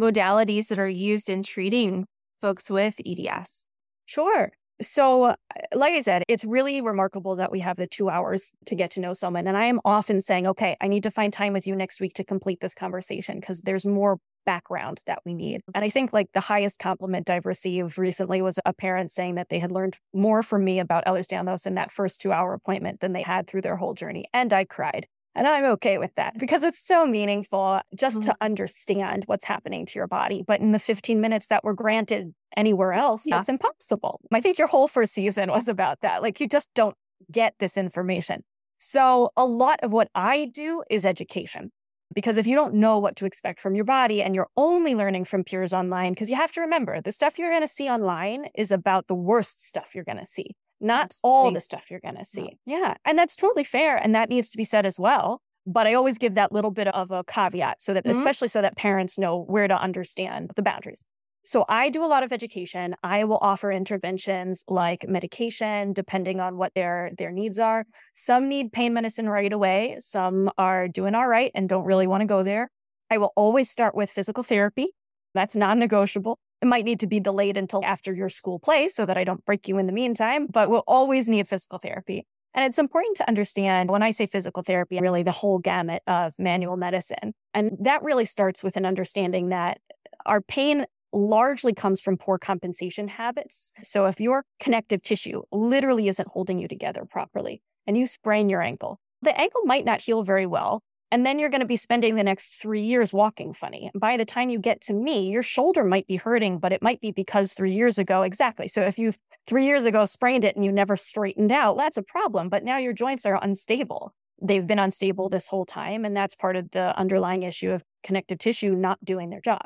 [0.00, 2.06] modalities that are used in treating
[2.40, 3.66] folks with EDS?
[4.06, 4.52] Sure.
[4.80, 5.34] So,
[5.74, 9.00] like I said, it's really remarkable that we have the two hours to get to
[9.00, 9.46] know someone.
[9.46, 12.14] And I am often saying, okay, I need to find time with you next week
[12.14, 15.60] to complete this conversation because there's more background that we need.
[15.74, 19.50] And I think like the highest compliment I've received recently was a parent saying that
[19.50, 23.12] they had learned more from me about Ehlers-Danlos in that first two hour appointment than
[23.12, 24.26] they had through their whole journey.
[24.32, 25.06] And I cried.
[25.34, 28.30] And I'm okay with that because it's so meaningful just mm-hmm.
[28.30, 30.42] to understand what's happening to your body.
[30.46, 33.36] But in the 15 minutes that were granted anywhere else, yeah.
[33.36, 34.20] that's impossible.
[34.32, 36.22] I think your whole first season was about that.
[36.22, 36.96] Like you just don't
[37.30, 38.44] get this information.
[38.78, 41.70] So a lot of what I do is education.
[42.14, 45.24] Because if you don't know what to expect from your body and you're only learning
[45.24, 48.46] from peers online, because you have to remember the stuff you're going to see online
[48.54, 51.36] is about the worst stuff you're going to see not Absolutely.
[51.36, 52.58] all the stuff you're going to see.
[52.66, 52.78] No.
[52.78, 52.94] Yeah.
[53.04, 53.96] And that's totally fair.
[53.96, 55.42] And that needs to be said as well.
[55.66, 58.16] But I always give that little bit of a caveat so that, mm-hmm.
[58.16, 61.04] especially so that parents know where to understand the boundaries.
[61.46, 62.96] So I do a lot of education.
[63.04, 67.86] I will offer interventions like medication, depending on what their their needs are.
[68.14, 69.98] Some need pain medicine right away.
[70.00, 72.68] Some are doing all right and don't really want to go there.
[73.12, 74.88] I will always start with physical therapy.
[75.34, 76.36] That's non-negotiable.
[76.62, 79.44] It might need to be delayed until after your school play so that I don't
[79.44, 82.26] break you in the meantime, but we'll always need physical therapy.
[82.54, 86.34] And it's important to understand when I say physical therapy, really the whole gamut of
[86.40, 87.34] manual medicine.
[87.54, 89.78] And that really starts with an understanding that
[90.24, 93.72] our pain largely comes from poor compensation habits.
[93.82, 98.62] So if your connective tissue literally isn't holding you together properly and you sprain your
[98.62, 100.82] ankle, the ankle might not heal very well.
[101.12, 103.90] And then you're going to be spending the next three years walking funny.
[103.94, 107.00] By the time you get to me, your shoulder might be hurting, but it might
[107.00, 108.66] be because three years ago, exactly.
[108.66, 109.12] So if you
[109.46, 112.48] three years ago sprained it and you never straightened out, that's a problem.
[112.48, 114.12] But now your joints are unstable.
[114.42, 116.04] They've been unstable this whole time.
[116.04, 119.62] And that's part of the underlying issue of connective tissue not doing their job.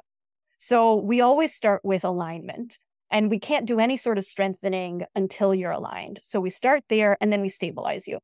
[0.62, 2.78] So we always start with alignment.
[3.10, 6.20] And we can't do any sort of strengthening until you're aligned.
[6.22, 8.18] So we start there and then we stabilize you.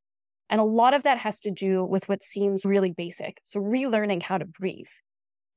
[0.49, 3.40] And a lot of that has to do with what seems really basic.
[3.42, 4.87] So, relearning how to breathe.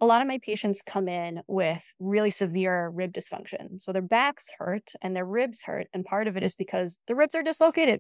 [0.01, 3.79] A lot of my patients come in with really severe rib dysfunction.
[3.79, 5.87] So, their backs hurt and their ribs hurt.
[5.93, 7.99] And part of it is because the ribs are dislocated.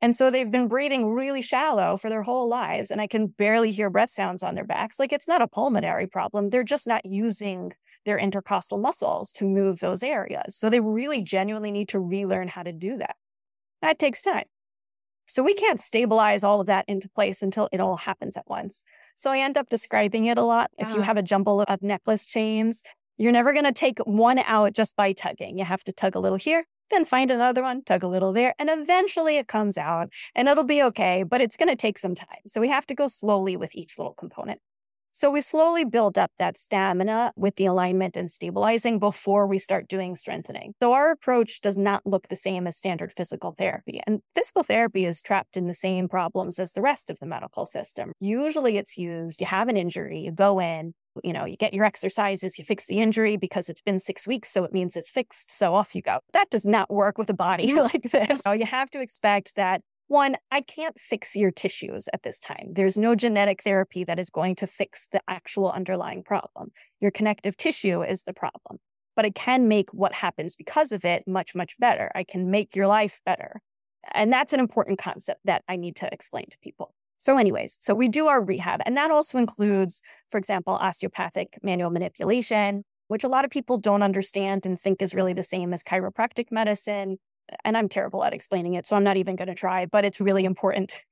[0.00, 2.92] And so they've been breathing really shallow for their whole lives.
[2.92, 5.00] And I can barely hear breath sounds on their backs.
[5.00, 6.50] Like it's not a pulmonary problem.
[6.50, 7.72] They're just not using
[8.08, 10.56] their intercostal muscles to move those areas.
[10.56, 13.16] So they really genuinely need to relearn how to do that.
[13.82, 14.46] That takes time.
[15.26, 18.82] So we can't stabilize all of that into place until it all happens at once.
[19.14, 20.70] So I end up describing it a lot.
[20.78, 21.02] If you uh-huh.
[21.02, 22.82] have a jumble of necklace chains,
[23.18, 25.58] you're never going to take one out just by tugging.
[25.58, 28.54] You have to tug a little here, then find another one, tug a little there,
[28.58, 32.14] and eventually it comes out and it'll be okay, but it's going to take some
[32.14, 32.46] time.
[32.46, 34.60] So we have to go slowly with each little component.
[35.12, 39.88] So we slowly build up that stamina with the alignment and stabilizing before we start
[39.88, 40.74] doing strengthening.
[40.80, 44.00] So our approach does not look the same as standard physical therapy.
[44.06, 47.64] And physical therapy is trapped in the same problems as the rest of the medical
[47.64, 48.12] system.
[48.20, 50.94] Usually it's used, you have an injury, you go in,
[51.24, 54.50] you know, you get your exercises, you fix the injury because it's been six weeks,
[54.50, 55.50] so it means it's fixed.
[55.50, 56.20] So off you go.
[56.32, 58.40] That does not work with a body like this.
[58.40, 62.72] So you have to expect that one, I can't fix your tissues at this time.
[62.72, 66.70] There's no genetic therapy that is going to fix the actual underlying problem.
[67.00, 68.78] Your connective tissue is the problem,
[69.14, 72.10] but it can make what happens because of it much, much better.
[72.14, 73.60] I can make your life better.
[74.12, 76.94] And that's an important concept that I need to explain to people.
[77.18, 81.90] So, anyways, so we do our rehab, and that also includes, for example, osteopathic manual
[81.90, 85.82] manipulation, which a lot of people don't understand and think is really the same as
[85.82, 87.18] chiropractic medicine
[87.64, 90.20] and I'm terrible at explaining it, so I'm not even going to try, but it's
[90.20, 91.02] really important.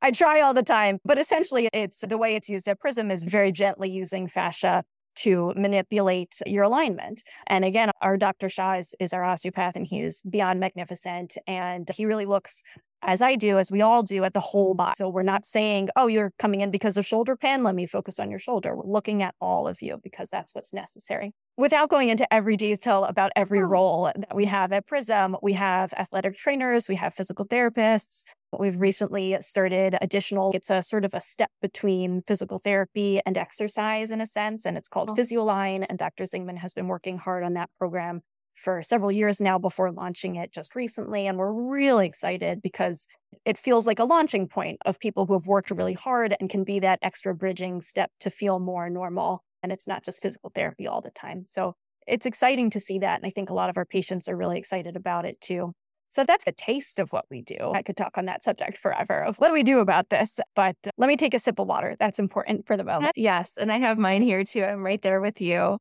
[0.00, 3.24] I try all the time, but essentially it's the way it's used at Prism is
[3.24, 4.84] very gently using fascia
[5.16, 7.22] to manipulate your alignment.
[7.48, 8.48] And again, our Dr.
[8.48, 11.36] Shah is, is our osteopath and he's beyond magnificent.
[11.48, 12.62] And he really looks
[13.02, 14.94] as I do, as we all do, at the whole body.
[14.96, 17.62] So we're not saying, oh, you're coming in because of shoulder pain.
[17.62, 18.76] Let me focus on your shoulder.
[18.76, 21.32] We're looking at all of you because that's what's necessary.
[21.56, 25.92] Without going into every detail about every role that we have at Prism, we have
[25.94, 28.24] athletic trainers, we have physical therapists.
[28.56, 34.10] We've recently started additional, it's a sort of a step between physical therapy and exercise
[34.10, 35.14] in a sense, and it's called oh.
[35.16, 35.84] Physioline.
[35.88, 36.24] And Dr.
[36.24, 38.22] Zingman has been working hard on that program
[38.58, 41.26] for several years now before launching it just recently.
[41.26, 43.06] And we're really excited because
[43.44, 46.64] it feels like a launching point of people who have worked really hard and can
[46.64, 49.44] be that extra bridging step to feel more normal.
[49.62, 51.44] And it's not just physical therapy all the time.
[51.46, 51.74] So
[52.06, 53.18] it's exciting to see that.
[53.18, 55.72] And I think a lot of our patients are really excited about it too.
[56.10, 57.72] So that's a taste of what we do.
[57.74, 60.40] I could talk on that subject forever of what do we do about this?
[60.56, 61.96] But let me take a sip of water.
[61.98, 63.12] That's important for the moment.
[63.16, 63.58] Yes.
[63.58, 64.64] And I have mine here too.
[64.64, 65.76] I'm right there with you.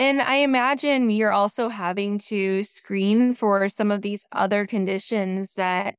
[0.00, 5.94] And I imagine you're also having to screen for some of these other conditions that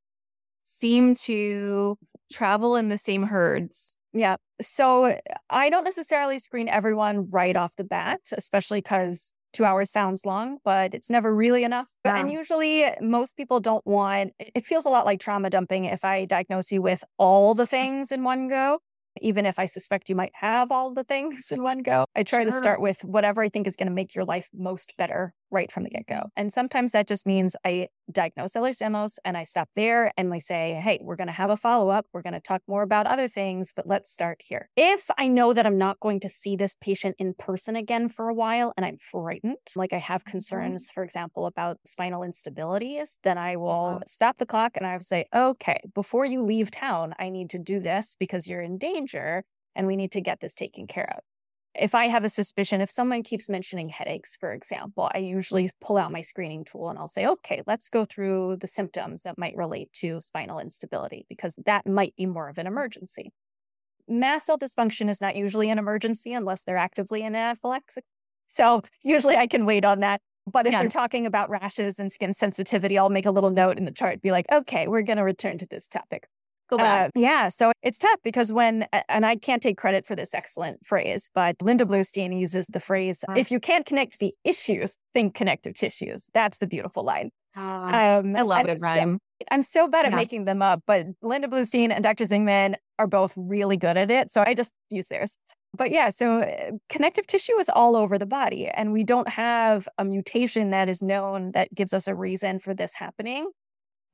[0.64, 2.00] seem to
[2.34, 4.00] travel in the same herds.
[4.12, 4.38] Yeah.
[4.60, 5.20] So
[5.52, 10.58] I don't necessarily screen everyone right off the bat, especially because two hours sounds long,
[10.66, 11.92] but it's never really enough.
[12.04, 12.18] Yeah.
[12.18, 16.26] And usually most people don't want, it feels a lot like trauma dumping if I
[16.26, 18.80] diagnose you with all the things in one go
[19.19, 22.06] even if I suspect you might have all the things in one go.
[22.15, 22.45] I try sure.
[22.45, 25.72] to start with whatever I think is going to make your life most better right
[25.72, 26.30] from the get go.
[26.36, 30.80] And sometimes that just means I diagnose Ehlers-Danlos and I stop there and we say,
[30.84, 32.06] hey, we're going to have a follow up.
[32.14, 34.70] We're going to talk more about other things, but let's start here.
[34.76, 38.30] If I know that I'm not going to see this patient in person again for
[38.30, 40.32] a while and I'm frightened, like I have mm-hmm.
[40.32, 44.00] concerns, for example, about spinal instabilities, then I will uh-huh.
[44.08, 47.60] stop the clock and I will say, okay, before you leave town, I need to
[47.60, 49.44] do this because you're in danger
[49.76, 51.24] and we need to get this taken care of
[51.74, 55.98] if I have a suspicion, if someone keeps mentioning headaches, for example, I usually pull
[55.98, 59.56] out my screening tool and I'll say, okay, let's go through the symptoms that might
[59.56, 63.32] relate to spinal instability because that might be more of an emergency.
[64.08, 68.04] Mast cell dysfunction is not usually an emergency unless they're actively in anaphylaxis.
[68.48, 70.20] So usually I can wait on that.
[70.52, 70.82] But if yeah.
[70.82, 74.22] they're talking about rashes and skin sensitivity, I'll make a little note in the chart,
[74.22, 76.28] be like, okay, we're going to return to this topic
[76.72, 77.08] go back.
[77.08, 77.50] Uh, yeah.
[77.50, 81.56] So it's tough because when, and I can't take credit for this excellent phrase, but
[81.62, 86.30] Linda Bluestein uses the phrase, if you can't connect the issues, think connective tissues.
[86.34, 87.32] That's the beautiful line.
[87.56, 89.20] Ah, um, I love it, rhyme.
[89.50, 90.18] I'm so bad at yeah.
[90.18, 92.26] making them up, but Linda Bluestein and Dr.
[92.26, 94.30] Zingman are both really good at it.
[94.30, 95.38] So I just use theirs.
[95.76, 99.88] But yeah, so uh, connective tissue is all over the body, and we don't have
[99.98, 103.50] a mutation that is known that gives us a reason for this happening.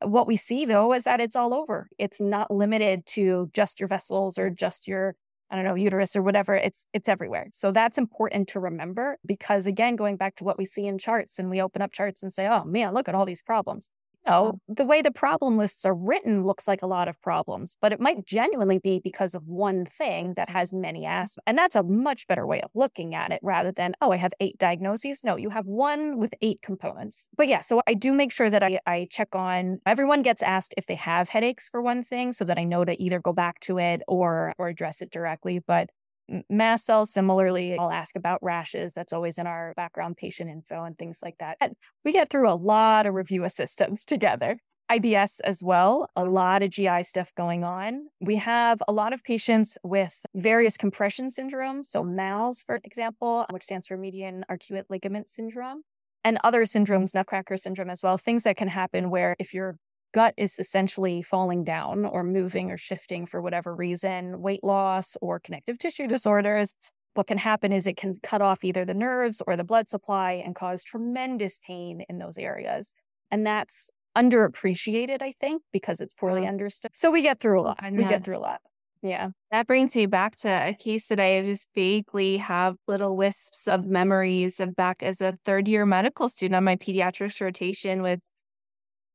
[0.03, 1.89] What we see though is that it's all over.
[1.97, 5.15] It's not limited to just your vessels or just your
[5.49, 6.55] I don't know, uterus or whatever.
[6.55, 7.47] It's it's everywhere.
[7.53, 11.39] So that's important to remember because again, going back to what we see in charts
[11.39, 13.91] and we open up charts and say, "Oh man, look at all these problems."
[14.27, 17.91] Know, the way the problem lists are written looks like a lot of problems, but
[17.91, 21.37] it might genuinely be because of one thing that has many aspects.
[21.45, 24.33] And that's a much better way of looking at it rather than, oh, I have
[24.39, 25.23] eight diagnoses.
[25.23, 27.29] No, you have one with eight components.
[27.35, 30.73] But yeah, so I do make sure that I, I check on everyone gets asked
[30.77, 33.59] if they have headaches for one thing so that I know to either go back
[33.61, 35.59] to it or or address it directly.
[35.59, 35.89] But
[36.49, 38.93] mast cells, similarly, I'll ask about rashes.
[38.93, 41.57] That's always in our background patient info and things like that.
[41.61, 44.59] And we get through a lot of review of systems together.
[44.89, 48.07] IBS as well, a lot of GI stuff going on.
[48.21, 51.87] We have a lot of patients with various compression syndromes.
[51.87, 55.81] So MALS, for example, which stands for median arcuate ligament syndrome,
[56.23, 59.77] and other syndromes, nutcracker syndrome as well, things that can happen where if you're
[60.17, 65.39] gut is essentially falling down or moving or shifting for whatever reason, weight loss or
[65.39, 66.75] connective tissue disorders,
[67.13, 70.41] what can happen is it can cut off either the nerves or the blood supply
[70.43, 72.95] and cause tremendous pain in those areas.
[73.29, 76.89] And that's underappreciated, I think, because it's poorly understood.
[76.95, 77.79] So we get through a lot.
[77.91, 78.61] We get through a lot.
[79.03, 79.29] Yeah.
[79.51, 83.85] That brings me back to a case that I just vaguely have little wisps of
[83.85, 88.27] memories of back as a third year medical student on my pediatrics rotation with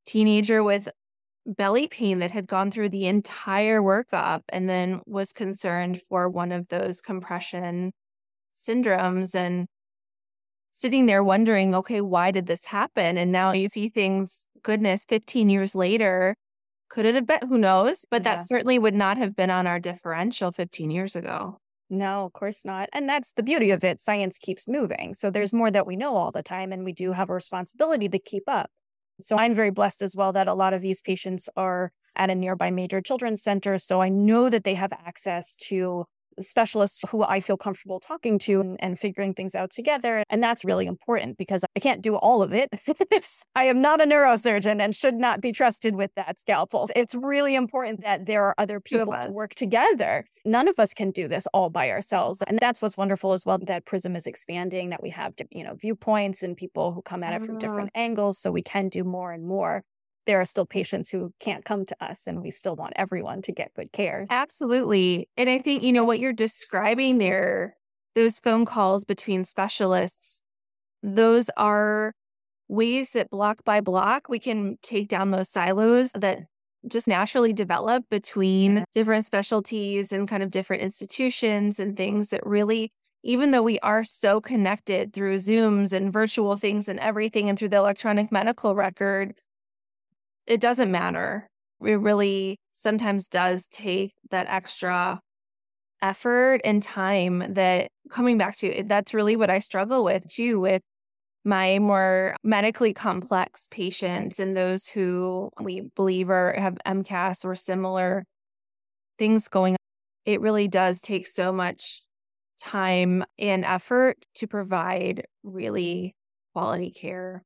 [0.07, 0.89] teenager with
[1.45, 6.53] belly pain that had gone through the entire workup and then was concerned for one
[6.53, 7.93] of those compression
[8.55, 9.67] syndromes and
[10.71, 13.19] sitting there wondering, okay, why did this happen?
[13.19, 16.35] And now you see things, goodness, 15 years later,
[16.89, 17.49] could it have been?
[17.49, 18.05] Who knows?
[18.11, 21.59] But that certainly would not have been on our differential 15 years ago.
[21.89, 22.89] No, of course not.
[22.93, 24.01] And that's the beauty of it.
[24.01, 25.13] Science keeps moving.
[25.13, 28.09] So there's more that we know all the time, and we do have a responsibility
[28.09, 28.71] to keep up.
[29.23, 32.35] So I'm very blessed as well that a lot of these patients are at a
[32.35, 33.79] nearby major children's center.
[33.79, 36.05] So I know that they have access to
[36.41, 40.23] specialists who I feel comfortable talking to and, and, figuring things out together.
[40.31, 42.69] And that's really important because I can't do all of it.
[43.55, 46.89] I am not a neurosurgeon and should not be trusted with that scalpel.
[46.95, 50.25] It's really important that there are other people to work together.
[50.45, 52.43] None of us can do this all by ourselves.
[52.47, 55.75] And that's what's wonderful as well that Prism is expanding, that we have, you know,
[55.75, 57.99] viewpoints and people who come at it from different ah.
[57.99, 58.39] angles.
[58.39, 59.83] So we can do more and more
[60.27, 63.53] there are still patients who can't come to us and we still want everyone to
[63.53, 64.27] get good care.
[64.31, 65.29] Absolutely.
[65.37, 67.77] And I think, you know, what you're describing there,
[68.15, 70.43] those phone calls between specialists,
[71.03, 72.15] those are
[72.69, 76.39] ways that block by block we can take down those silos that
[76.89, 82.91] just naturally develop between different specialties and kind of different institutions and things that really
[83.23, 87.69] even though we are so connected through Zooms and virtual things and everything and through
[87.69, 89.35] the electronic medical record,
[90.47, 91.47] it doesn't matter.
[91.81, 95.21] It really sometimes does take that extra
[96.01, 100.83] effort and time that coming back to that's really what I struggle with too with
[101.45, 108.25] my more medically complex patients and those who we believe are have MCAS or similar
[109.19, 109.79] things going on.
[110.25, 112.03] It really does take so much
[112.61, 116.15] time and effort to provide really
[116.53, 117.43] quality care.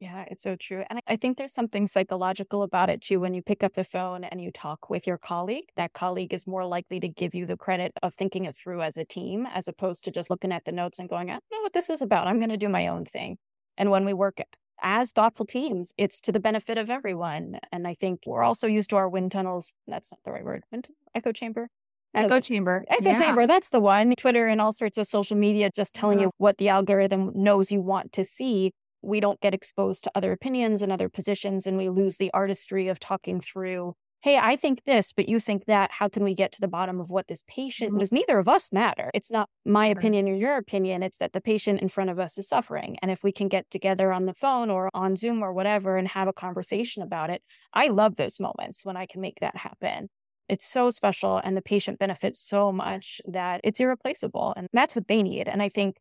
[0.00, 0.84] Yeah, it's so true.
[0.88, 3.18] And I think there's something psychological about it too.
[3.18, 6.46] When you pick up the phone and you talk with your colleague, that colleague is
[6.46, 9.66] more likely to give you the credit of thinking it through as a team, as
[9.66, 12.00] opposed to just looking at the notes and going, I don't know what this is
[12.00, 12.28] about.
[12.28, 13.38] I'm going to do my own thing.
[13.76, 14.38] And when we work
[14.80, 17.58] as thoughtful teams, it's to the benefit of everyone.
[17.72, 19.74] And I think we're also used to our wind tunnels.
[19.88, 20.62] That's not the right word.
[20.70, 21.70] Wind, echo chamber.
[22.14, 22.84] Echo chamber.
[22.88, 23.20] Echo yeah.
[23.20, 23.46] chamber.
[23.48, 24.14] That's the one.
[24.16, 26.26] Twitter and all sorts of social media just telling yeah.
[26.26, 30.32] you what the algorithm knows you want to see we don't get exposed to other
[30.32, 34.82] opinions and other positions and we lose the artistry of talking through hey i think
[34.84, 35.90] this but you think that.
[35.92, 38.16] How can we get to the bottom of what this patient because mm-hmm.
[38.16, 39.10] neither of us matter.
[39.14, 41.02] It's not my opinion or your opinion.
[41.02, 43.70] It's that the patient in front of us is suffering and if we can get
[43.70, 47.42] together on the phone or on zoom or whatever and have a conversation about it
[47.72, 50.08] i love those moments when i can make that happen.
[50.48, 55.08] It's so special and the patient benefits so much that it's irreplaceable and that's what
[55.08, 55.96] they need and i think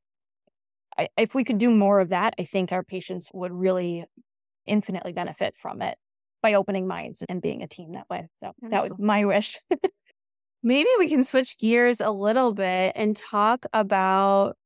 [0.97, 4.05] I, if we could do more of that, I think our patients would really
[4.65, 5.97] infinitely benefit from it
[6.41, 8.27] by opening minds and being a team that way.
[8.39, 8.69] So Absolutely.
[8.69, 9.59] that was my wish.
[10.63, 14.57] Maybe we can switch gears a little bit and talk about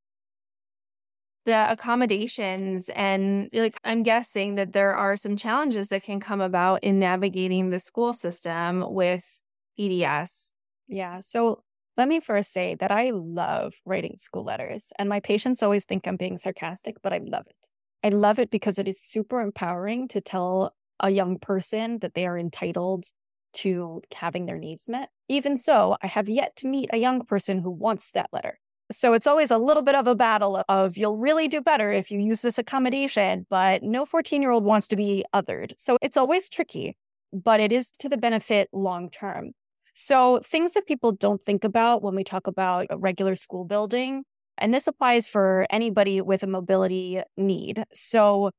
[1.46, 6.84] the accommodations and like I'm guessing that there are some challenges that can come about
[6.84, 9.42] in navigating the school system with
[9.80, 10.54] EDS.
[10.88, 11.20] Yeah.
[11.22, 11.64] So
[11.98, 16.08] let me first say that I love writing school letters, and my patients always think
[16.08, 17.68] I'm being sarcastic, but I love it.
[18.04, 22.26] I love it because it is super empowering to tell a young person that they
[22.26, 23.06] are entitled
[23.54, 25.10] to having their needs met.
[25.28, 28.60] Even so, I have yet to meet a young person who wants that letter.
[28.92, 32.12] So it's always a little bit of a battle of you'll really do better if
[32.12, 35.74] you use this accommodation, but no 14 year old wants to be othered.
[35.78, 36.98] So it's always tricky,
[37.32, 39.52] but it is to the benefit long term.
[39.94, 44.24] So, things that people don't think about when we talk about a regular school building,
[44.58, 47.84] and this applies for anybody with a mobility need.
[47.94, 48.52] So,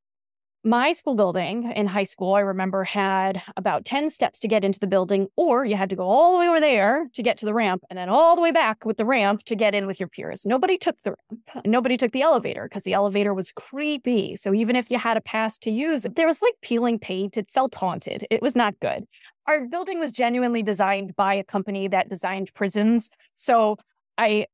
[0.64, 4.79] my school building in high school, I remember had about 10 steps to get into
[4.79, 7.46] the building, or you had to go all the way over there to get to
[7.46, 9.98] the ramp and then all the way back with the ramp to get in with
[9.98, 10.46] your peers.
[10.46, 11.66] Nobody took the ramp.
[11.66, 14.37] Nobody took the elevator because the elevator was creepy.
[14.37, 17.37] So even if you had a pass to use it, there was like peeling paint.
[17.37, 18.27] It felt haunted.
[18.31, 19.05] It was not good.
[19.46, 23.11] Our building was genuinely designed by a company that designed prisons.
[23.35, 23.77] So
[24.16, 24.46] I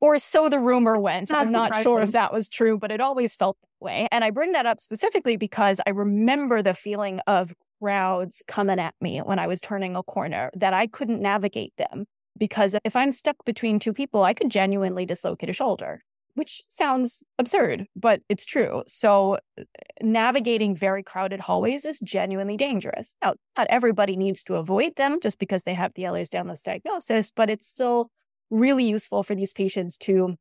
[0.00, 1.28] or so the rumor went.
[1.28, 1.82] That's I'm not surprising.
[1.82, 4.08] sure if that was true, but it always felt way.
[4.10, 8.94] And I bring that up specifically because I remember the feeling of crowds coming at
[9.00, 12.06] me when I was turning a corner, that I couldn't navigate them.
[12.38, 16.02] Because if I'm stuck between two people, I could genuinely dislocate a shoulder,
[16.34, 18.82] which sounds absurd, but it's true.
[18.86, 19.62] So uh,
[20.02, 23.16] navigating very crowded hallways is genuinely dangerous.
[23.22, 27.48] Now, not everybody needs to avoid them just because they have the Ehlers-Danlos diagnosis, but
[27.48, 28.10] it's still
[28.50, 30.36] really useful for these patients to,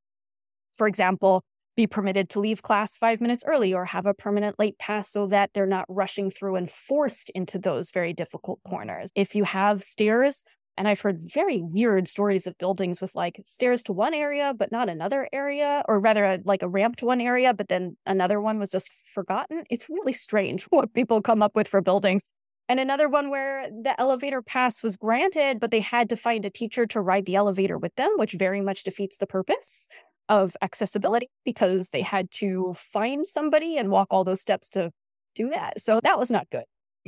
[0.78, 1.43] for example,
[1.75, 5.27] be permitted to leave class five minutes early or have a permanent late pass so
[5.27, 9.12] that they're not rushing through and forced into those very difficult corners.
[9.15, 10.43] If you have stairs,
[10.77, 14.71] and I've heard very weird stories of buildings with like stairs to one area, but
[14.71, 18.41] not another area, or rather uh, like a ramp to one area, but then another
[18.41, 19.63] one was just forgotten.
[19.69, 22.29] It's really strange what people come up with for buildings.
[22.67, 26.50] And another one where the elevator pass was granted, but they had to find a
[26.50, 29.87] teacher to ride the elevator with them, which very much defeats the purpose
[30.30, 34.92] of accessibility because they had to find somebody and walk all those steps to
[35.36, 35.80] do that.
[35.80, 36.63] So that was not good.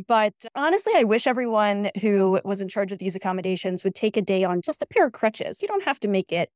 [0.07, 4.21] But honestly, I wish everyone who was in charge of these accommodations would take a
[4.21, 5.61] day on just a pair of crutches.
[5.61, 6.49] You don't have to make it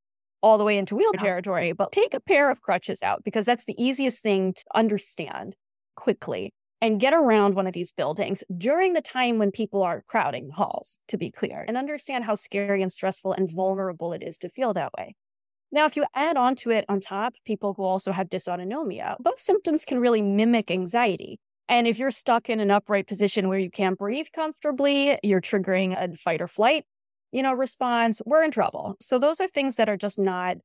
[0.44, 3.66] all the way into wheel territory, but take a pair of crutches out because that's
[3.66, 5.56] the easiest thing to understand
[5.96, 6.52] quickly
[6.82, 11.00] and get around one of these buildings during the time when people are crowding halls,
[11.08, 14.74] to be clear, and understand how scary and stressful and vulnerable it is to feel
[14.74, 15.16] that way.
[15.72, 19.40] Now, if you add on to it on top, people who also have dysautonomia, those
[19.42, 21.40] symptoms can really mimic anxiety.
[21.70, 25.96] And if you're stuck in an upright position where you can't breathe comfortably, you're triggering
[25.98, 26.84] a fight or flight,
[27.32, 28.98] you know, response, we're in trouble.
[29.00, 30.58] So those are things that are just not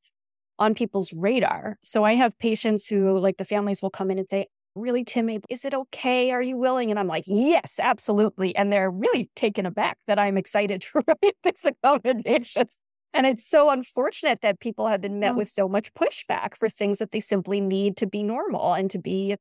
[0.59, 1.79] on people's radar.
[1.83, 5.45] So I have patients who, like, the families will come in and say, really timid.
[5.49, 6.31] Is it okay?
[6.33, 6.91] Are you willing?
[6.91, 8.55] And I'm like, yes, absolutely.
[8.57, 12.79] And they're really taken aback that I'm excited to write these accommodations.
[13.17, 16.99] And it's so unfortunate that people have been met with so much pushback for things
[16.99, 19.37] that they simply need to be normal and to be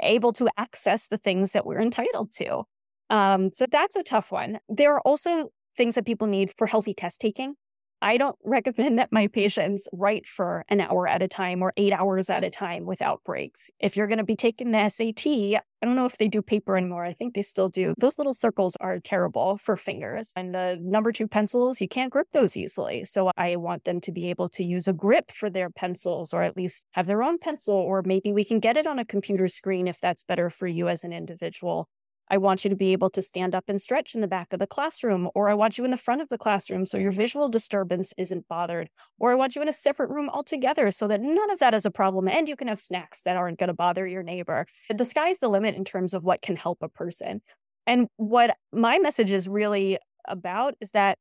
[0.00, 2.62] able to access the things that we're entitled to.
[3.10, 4.60] Um, so that's a tough one.
[4.68, 7.54] There are also things that people need for healthy test taking.
[8.00, 11.92] I don't recommend that my patients write for an hour at a time or eight
[11.92, 13.70] hours at a time without breaks.
[13.80, 16.76] If you're going to be taking the SAT, I don't know if they do paper
[16.76, 17.04] anymore.
[17.04, 17.94] I think they still do.
[17.98, 20.32] Those little circles are terrible for fingers.
[20.36, 23.04] And the number two pencils, you can't grip those easily.
[23.04, 26.42] So I want them to be able to use a grip for their pencils or
[26.42, 29.48] at least have their own pencil, or maybe we can get it on a computer
[29.48, 31.88] screen if that's better for you as an individual.
[32.30, 34.58] I want you to be able to stand up and stretch in the back of
[34.58, 37.48] the classroom, or I want you in the front of the classroom so your visual
[37.48, 41.50] disturbance isn't bothered, or I want you in a separate room altogether so that none
[41.50, 44.06] of that is a problem and you can have snacks that aren't going to bother
[44.06, 44.66] your neighbor.
[44.94, 47.40] The sky's the limit in terms of what can help a person.
[47.86, 51.18] And what my message is really about is that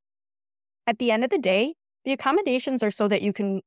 [0.85, 3.61] at the end of the day, the accommodations are so that you can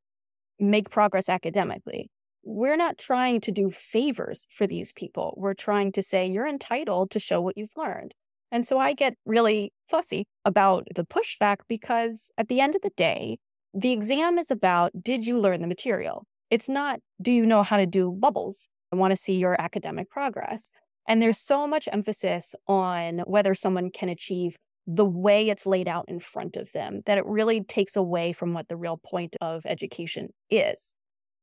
[0.59, 2.11] make progress academically
[2.51, 5.34] we're not trying to do favors for these people.
[5.36, 8.14] We're trying to say you're entitled to show what you've learned.
[8.51, 12.90] And so I get really fussy about the pushback because at the end of the
[12.96, 13.38] day,
[13.72, 16.26] the exam is about did you learn the material?
[16.51, 18.68] It's not do you know how to do bubbles?
[18.92, 20.72] I want to see your academic progress.
[21.07, 24.57] And there's so much emphasis on whether someone can achieve
[24.88, 28.55] the way it's laid out in front of them that it really takes away from
[28.55, 30.96] what the real point of education is.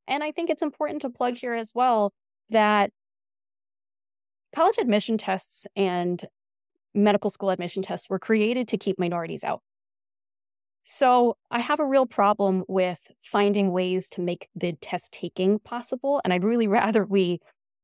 [0.08, 2.14] And I think it's important to plug here as well
[2.50, 2.92] that
[4.56, 6.24] college admission tests and
[6.94, 9.62] medical school admission tests were created to keep minorities out.
[10.84, 16.22] So I have a real problem with finding ways to make the test taking possible.
[16.24, 17.40] And I'd really rather we,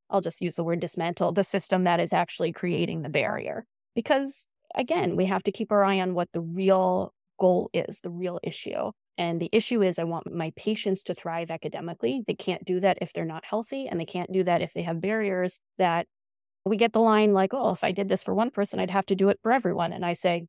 [0.10, 3.66] I'll just use the word dismantle, the system that is actually creating the barrier.
[3.94, 8.10] Because again, we have to keep our eye on what the real goal is, the
[8.10, 8.92] real issue.
[9.18, 12.24] And the issue is, I want my patients to thrive academically.
[12.26, 14.82] They can't do that if they're not healthy, and they can't do that if they
[14.84, 16.08] have barriers that
[16.66, 19.06] we get the line like, oh, if I did this for one person, I'd have
[19.08, 19.94] to do it for everyone.
[19.94, 20.48] And I say,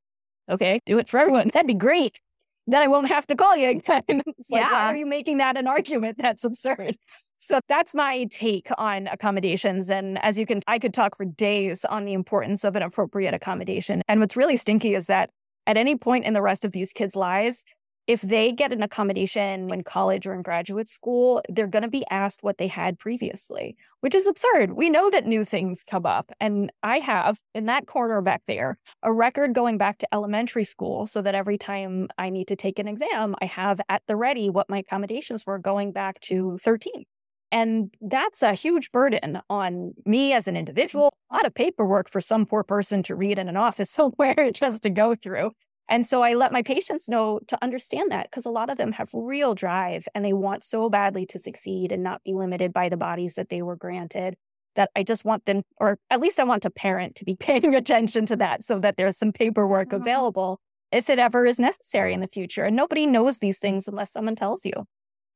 [0.48, 1.50] okay, do it for everyone.
[1.52, 2.20] That'd be great.
[2.66, 4.02] Then I won't have to call you again.
[4.08, 4.60] it's yeah.
[4.60, 6.16] like, why are you making that an argument?
[6.18, 6.96] That's absurd.
[7.36, 9.90] So that's my take on accommodations.
[9.90, 13.34] And as you can, I could talk for days on the importance of an appropriate
[13.34, 14.02] accommodation.
[14.08, 15.30] And what's really stinky is that
[15.66, 17.64] at any point in the rest of these kids' lives,
[18.06, 22.04] if they get an accommodation in college or in graduate school, they're going to be
[22.10, 24.72] asked what they had previously, which is absurd.
[24.72, 26.30] We know that new things come up.
[26.40, 31.06] And I have in that corner back there a record going back to elementary school
[31.06, 34.50] so that every time I need to take an exam, I have at the ready
[34.50, 37.04] what my accommodations were going back to 13.
[37.50, 41.12] And that's a huge burden on me as an individual.
[41.30, 44.82] A lot of paperwork for some poor person to read in an office somewhere just
[44.82, 45.52] to go through.
[45.88, 48.92] And so I let my patients know to understand that because a lot of them
[48.92, 52.88] have real drive and they want so badly to succeed and not be limited by
[52.88, 54.36] the bodies that they were granted
[54.76, 57.74] that I just want them, or at least I want a parent to be paying
[57.74, 60.02] attention to that so that there's some paperwork mm-hmm.
[60.02, 60.60] available
[60.90, 62.64] if it ever is necessary in the future.
[62.64, 64.72] And nobody knows these things unless someone tells you.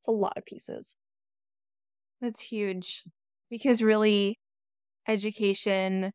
[0.00, 0.96] It's a lot of pieces.
[2.20, 3.04] That's huge
[3.50, 4.38] because really
[5.06, 6.12] education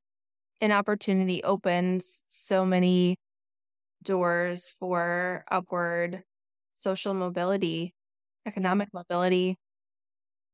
[0.62, 3.18] and opportunity opens so many
[4.04, 6.24] doors for upward
[6.74, 7.96] social mobility,
[8.46, 9.58] economic mobility.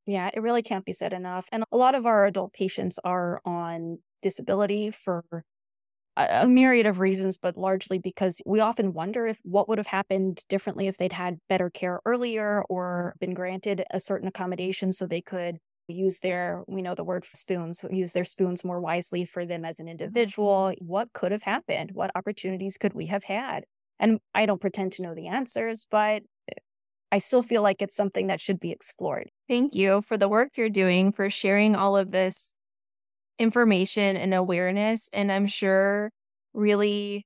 [0.06, 1.48] Yeah, it really can't be said enough.
[1.52, 5.24] And a lot of our adult patients are on disability for
[6.18, 10.44] a, myriad of reasons, but largely because we often wonder if what would have happened
[10.50, 15.22] differently if they'd had better care earlier or been granted a certain accommodation so they
[15.22, 15.60] could
[15.90, 19.80] use their, we know the word spoons, use their spoons more wisely for them as
[19.80, 20.74] an individual.
[20.80, 21.92] What could have happened?
[21.94, 23.66] What opportunities could we have had?
[24.00, 26.60] And I don't pretend to know the answers, but eh,
[27.12, 29.30] I still feel like it's something that should be explored.
[29.48, 32.54] Thank you for the work you're doing, for sharing all of this
[33.38, 35.10] information and awareness.
[35.14, 36.12] And I'm sure
[36.54, 37.26] really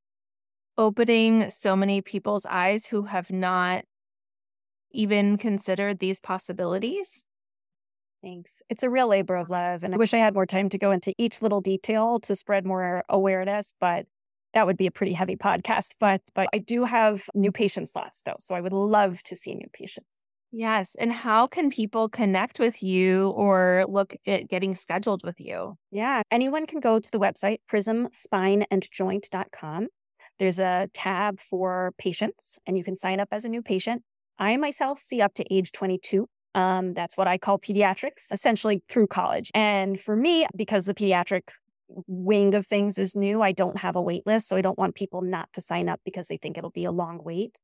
[0.77, 3.83] opening so many people's eyes who have not
[4.91, 7.25] even considered these possibilities.
[8.23, 8.61] Thanks.
[8.69, 9.83] It's a real labor of love.
[9.83, 12.65] And I wish I had more time to go into each little detail to spread
[12.65, 14.05] more awareness, but
[14.53, 15.95] that would be a pretty heavy podcast.
[15.99, 18.37] But but I do have new patient slots though.
[18.39, 20.07] So I would love to see new patients.
[20.55, 20.93] Yes.
[20.95, 25.79] And how can people connect with you or look at getting scheduled with you?
[25.91, 26.21] Yeah.
[26.29, 29.87] Anyone can go to the website, prismspineandjoint.com.
[30.37, 34.03] There's a tab for patients, and you can sign up as a new patient.
[34.37, 36.27] I myself see up to age 22.
[36.55, 39.49] Um, that's what I call pediatrics, essentially through college.
[39.55, 41.49] And for me, because the pediatric
[42.07, 44.47] wing of things is new, I don't have a wait list.
[44.47, 46.91] So I don't want people not to sign up because they think it'll be a
[46.91, 47.57] long wait.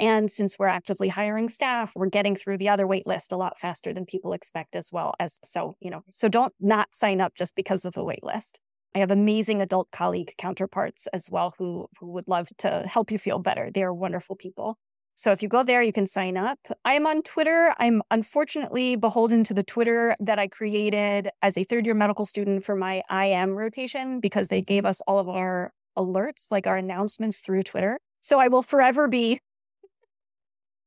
[0.00, 3.58] And since we're actively hiring staff, we're getting through the other wait list a lot
[3.58, 7.34] faster than people expect as well as so, you know, so don't not sign up
[7.34, 8.60] just because of the wait list.
[8.94, 13.18] I have amazing adult colleague counterparts as well who, who would love to help you
[13.18, 13.70] feel better.
[13.72, 14.78] They are wonderful people.
[15.16, 16.58] So if you go there, you can sign up.
[16.84, 17.74] I'm on Twitter.
[17.78, 22.64] I'm unfortunately beholden to the Twitter that I created as a third year medical student
[22.64, 27.40] for my IM rotation because they gave us all of our alerts, like our announcements
[27.40, 27.98] through Twitter.
[28.20, 29.40] So I will forever be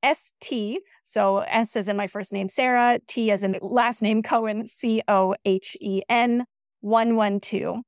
[0.05, 0.80] ST.
[1.03, 5.01] So S as in my first name, Sarah, T as in last name, Cohen, C
[5.07, 6.45] O H E N
[6.82, 7.80] 112.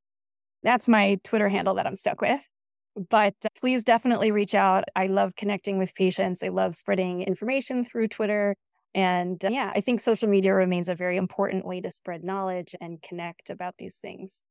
[0.64, 2.48] That's my Twitter handle that I'm stuck with.
[2.96, 4.86] But uh, please definitely reach out.
[4.96, 6.44] I love connecting with patients.
[6.44, 8.56] I love spreading information through Twitter.
[8.94, 12.76] And uh, yeah, I think social media remains a very important way to spread knowledge
[12.82, 14.44] and connect about these things.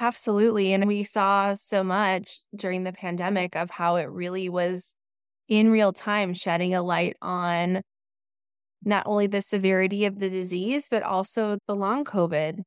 [0.00, 0.72] Absolutely.
[0.72, 4.96] And we saw so much during the pandemic of how it really was
[5.48, 7.82] in real time shedding a light on
[8.84, 12.62] not only the severity of the disease, but also the long COVID.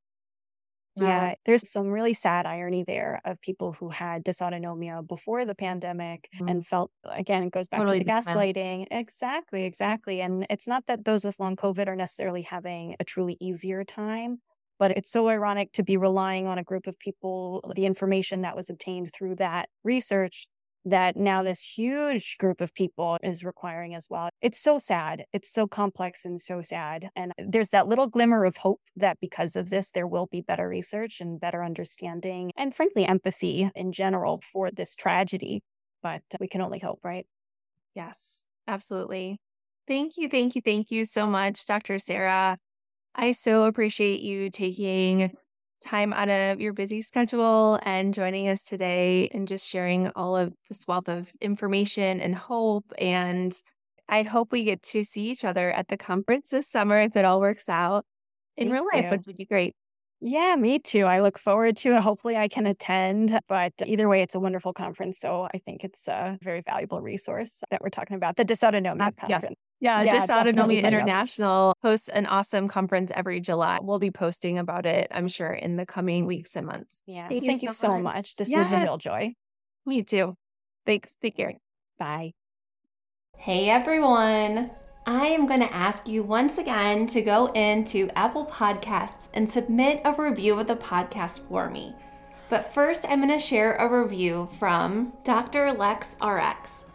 [1.05, 6.27] Yeah, there's some really sad irony there of people who had dysautonomia before the pandemic
[6.35, 6.47] mm-hmm.
[6.47, 8.87] and felt, again, it goes back totally to the gaslighting.
[8.89, 10.21] Exactly, exactly.
[10.21, 14.39] And it's not that those with long COVID are necessarily having a truly easier time,
[14.79, 18.55] but it's so ironic to be relying on a group of people, the information that
[18.55, 20.47] was obtained through that research
[20.89, 24.29] that now this huge group of people is requiring as well.
[24.41, 25.25] It's so sad.
[25.33, 27.09] It's so complex and so sad.
[27.15, 30.67] And there's that little glimmer of hope that because of this, there will be better
[30.67, 35.61] research and better understanding and, frankly, empathy in general for this tragedy.
[36.01, 37.25] But we can only hope, right?
[37.95, 39.39] Yes, absolutely.
[39.87, 40.29] Thank you.
[40.29, 40.61] Thank you.
[40.61, 41.99] Thank you so much, Dr.
[41.99, 42.57] Sarah.
[43.15, 45.35] I so appreciate you taking
[45.81, 50.53] time out of your busy schedule and joining us today and just sharing all of
[50.69, 52.91] this wealth of information and hope.
[52.97, 53.53] And
[54.09, 57.25] I hope we get to see each other at the conference this summer if it
[57.25, 58.05] all works out
[58.55, 59.17] in Thank real life, you.
[59.17, 59.75] which would be great.
[60.19, 61.05] Yeah, me too.
[61.05, 62.01] I look forward to it.
[62.01, 63.39] Hopefully, I can attend.
[63.47, 65.19] But either way, it's a wonderful conference.
[65.19, 69.11] So I think it's a very valuable resource that we're talking about the Dysautonomia uh,
[69.11, 69.29] conference.
[69.29, 69.49] Yes.
[69.79, 73.79] Yeah, yeah Dysautonomia International hosts an awesome conference every July.
[73.81, 77.03] We'll be posting about it, I'm sure, in the coming weeks and months.
[77.05, 77.27] Yeah.
[77.27, 78.03] Thank, Thank you, so, much.
[78.03, 78.35] much.
[78.37, 78.57] This yes.
[78.57, 79.33] was a real joy.
[79.85, 80.35] Me too.
[80.85, 81.15] Thanks.
[81.21, 81.53] Take care.
[81.99, 82.33] Bye.
[83.37, 84.71] Hey, everyone.
[85.05, 90.01] I am going to ask you once again to go into Apple Podcasts and submit
[90.03, 91.93] a review of the podcast for me.
[92.49, 95.71] But first, I'm going to share a review from Dr.
[95.71, 96.86] Lex RX.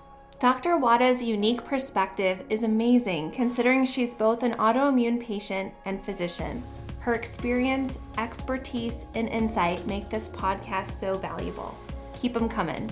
[0.43, 0.76] Dr.
[0.76, 6.64] Wada's unique perspective is amazing considering she's both an autoimmune patient and physician.
[6.99, 11.78] Her experience, expertise, and insight make this podcast so valuable.
[12.16, 12.90] Keep them coming.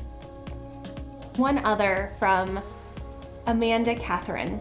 [1.39, 2.63] One other from
[3.49, 4.61] Amanda Catherine.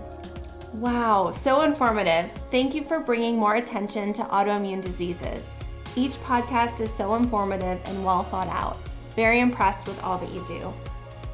[0.73, 2.31] Wow, so informative.
[2.49, 5.53] Thank you for bringing more attention to autoimmune diseases.
[5.95, 8.79] Each podcast is so informative and well thought out.
[9.15, 10.73] Very impressed with all that you do.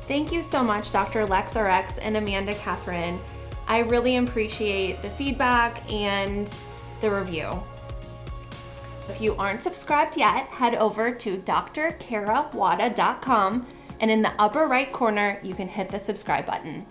[0.07, 1.25] Thank you so much, Dr.
[1.25, 3.19] LexRx and Amanda Catherine.
[3.67, 6.55] I really appreciate the feedback and
[7.01, 7.59] the review.
[9.09, 13.67] If you aren't subscribed yet, head over to drkarawada.com
[13.99, 16.85] and in the upper right corner, you can hit the subscribe button.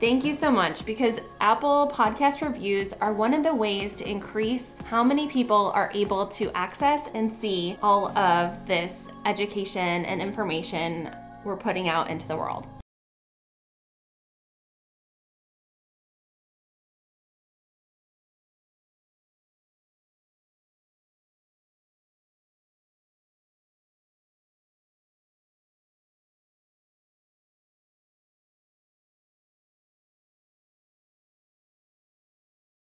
[0.00, 4.76] Thank you so much because Apple Podcast reviews are one of the ways to increase
[4.84, 11.10] how many people are able to access and see all of this education and information
[11.44, 12.66] we're putting out into the world.